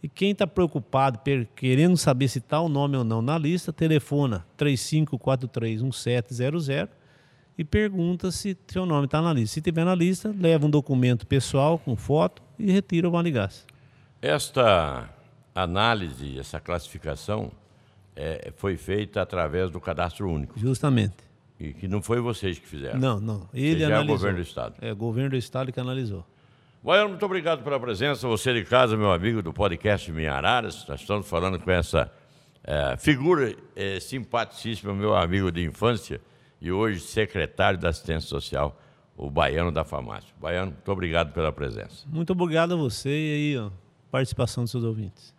E 0.03 0.09
quem 0.09 0.33
está 0.33 0.47
preocupado, 0.47 1.21
querendo 1.55 1.97
saber 1.97 2.29
se 2.29 2.39
está 2.39 2.61
o 2.61 2.69
nome 2.69 2.97
ou 2.97 3.05
não 3.05 3.23
na 3.23 3.39
lista, 3.39 3.73
telefona 3.73 4.45
35431700 4.59 6.89
e 7.57 7.65
pergunta 7.65 8.31
se 8.31 8.57
seu 8.67 8.87
nome 8.87 9.05
está 9.05 9.21
na 9.21 9.33
lista. 9.33 9.55
Se 9.55 9.61
tiver 9.61 9.85
na 9.85 9.95
lista, 9.95 10.35
leva 10.37 10.67
um 10.67 10.71
documento 10.71 11.27
pessoal 11.27 11.79
com 11.79 11.95
foto 11.95 12.43
e 12.63 12.71
retira 12.71 13.09
o 13.09 13.11
Vale 13.11 13.31
Gás. 13.31 13.67
Esta 14.21 15.09
análise, 15.55 16.39
essa 16.39 16.61
classificação 16.61 17.51
é, 18.15 18.53
foi 18.57 18.77
feita 18.77 19.21
através 19.21 19.71
do 19.71 19.81
cadastro 19.81 20.31
único. 20.31 20.59
Justamente. 20.59 21.17
E 21.59 21.73
que 21.73 21.89
não 21.89 22.01
foi 22.01 22.21
vocês 22.21 22.59
que 22.59 22.67
fizeram. 22.67 22.99
Não, 22.99 23.21
não. 23.21 23.49
Ele 23.53 23.81
já 23.81 23.87
é 23.87 23.89
o 23.89 23.93
analisou. 23.93 24.17
governo 24.17 24.37
do 24.39 24.43
Estado. 24.43 24.75
É 24.81 24.93
o 24.93 24.97
governo 24.97 25.31
do 25.31 25.37
estado 25.37 25.73
que 25.73 25.81
analisou. 25.81 26.25
Baiano, 26.83 27.11
muito 27.11 27.25
obrigado 27.25 27.63
pela 27.63 27.79
presença. 27.79 28.27
Você 28.27 28.53
de 28.53 28.65
casa, 28.65 28.97
meu 28.97 29.13
amigo 29.13 29.43
do 29.43 29.53
podcast 29.53 30.11
Minha 30.11 30.35
Araras. 30.35 30.87
Nós 30.89 31.01
estamos 31.01 31.29
falando 31.29 31.59
com 31.61 31.71
essa 31.71 32.11
eh, 32.65 32.97
figura 32.97 33.55
eh, 33.77 34.01
simpaticíssima, 34.01 34.93
meu 34.93 35.15
amigo 35.15 35.51
de 35.53 35.65
infância 35.65 36.21
e 36.61 36.73
hoje 36.73 37.01
secretário 37.01 37.79
da 37.79 37.89
Assistência 37.89 38.29
Social, 38.29 38.77
o 39.23 39.31
Baiano 39.31 39.71
da 39.71 39.85
Farmácia. 39.85 40.35
Baiano, 40.41 40.73
muito 40.73 40.91
obrigado 40.91 41.33
pela 41.33 41.53
presença. 41.53 42.05
Muito 42.09 42.33
obrigado 42.33 42.75
a 42.75 42.77
você 42.77 43.09
e 43.09 43.35
aí, 43.35 43.59
ó, 43.59 43.71
participação 44.11 44.65
dos 44.65 44.73
seus 44.73 44.83
ouvintes. 44.83 45.33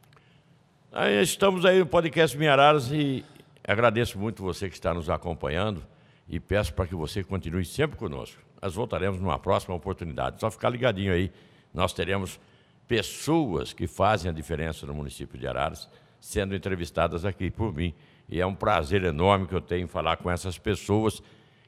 Aí 0.89 1.21
estamos 1.21 1.65
aí 1.65 1.79
no 1.79 1.85
podcast 1.85 2.37
Minha 2.37 2.53
Araras 2.53 2.89
e 2.93 3.25
agradeço 3.61 4.17
muito 4.17 4.41
você 4.41 4.69
que 4.69 4.75
está 4.75 4.93
nos 4.93 5.09
acompanhando 5.09 5.83
e 6.29 6.39
peço 6.39 6.73
para 6.73 6.87
que 6.87 6.95
você 6.95 7.25
continue 7.25 7.65
sempre 7.65 7.97
conosco. 7.97 8.41
Nós 8.61 8.73
voltaremos 8.73 9.19
numa 9.19 9.37
próxima 9.37 9.75
oportunidade. 9.75 10.39
Só 10.39 10.49
ficar 10.49 10.69
ligadinho 10.69 11.11
aí, 11.11 11.29
nós 11.73 11.91
teremos 11.91 12.39
pessoas 12.87 13.73
que 13.73 13.85
fazem 13.85 14.31
a 14.31 14.33
diferença 14.33 14.85
no 14.85 14.93
município 14.93 15.37
de 15.37 15.45
Araras, 15.45 15.89
sendo 16.21 16.55
entrevistadas 16.55 17.25
aqui 17.25 17.51
por 17.51 17.73
mim. 17.73 17.93
E 18.29 18.39
é 18.39 18.45
um 18.45 18.55
prazer 18.55 19.03
enorme 19.03 19.45
que 19.45 19.53
eu 19.53 19.59
tenho 19.59 19.89
falar 19.89 20.15
com 20.15 20.31
essas 20.31 20.57
pessoas 20.57 21.21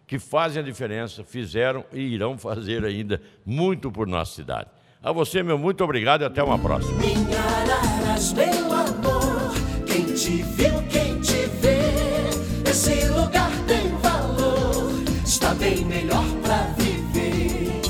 que 0.07 0.19
fazem 0.19 0.61
a 0.61 0.65
diferença, 0.65 1.23
fizeram 1.23 1.83
e 1.91 1.99
irão 1.99 2.37
fazer 2.37 2.83
ainda 2.85 3.21
muito 3.45 3.91
por 3.91 4.07
nossa 4.07 4.33
cidade. 4.35 4.69
A 5.01 5.11
você, 5.11 5.43
meu 5.43 5.57
muito 5.57 5.83
obrigado 5.83 6.21
e 6.21 6.25
até 6.25 6.43
uma 6.43 6.57
próxima. 6.57 6.97
Minha 6.97 7.39
Araras, 7.39 8.33
meu 8.33 8.73
amor, 8.73 9.53
quem 9.85 10.05
te 10.05 10.41
viu, 10.41 10.81
quem 10.89 11.19
te 11.19 11.45
vê, 11.61 12.69
esse 12.69 13.07
lugar 13.09 13.51
tem 13.67 13.89
valor, 13.97 14.91
está 15.23 15.53
bem 15.53 15.85
melhor 15.85 16.25
pra 16.41 16.63
viver. 16.77 17.81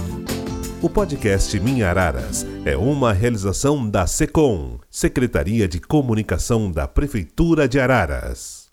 O 0.81 0.89
podcast 0.89 1.57
Minha 1.59 1.89
Araras 1.89 2.45
é 2.65 2.75
uma 2.75 3.13
realização 3.13 3.89
da 3.89 4.05
SECOM, 4.05 4.79
Secretaria 4.89 5.67
de 5.67 5.79
Comunicação 5.79 6.71
da 6.71 6.87
Prefeitura 6.87 7.67
de 7.67 7.79
Araras. 7.79 8.64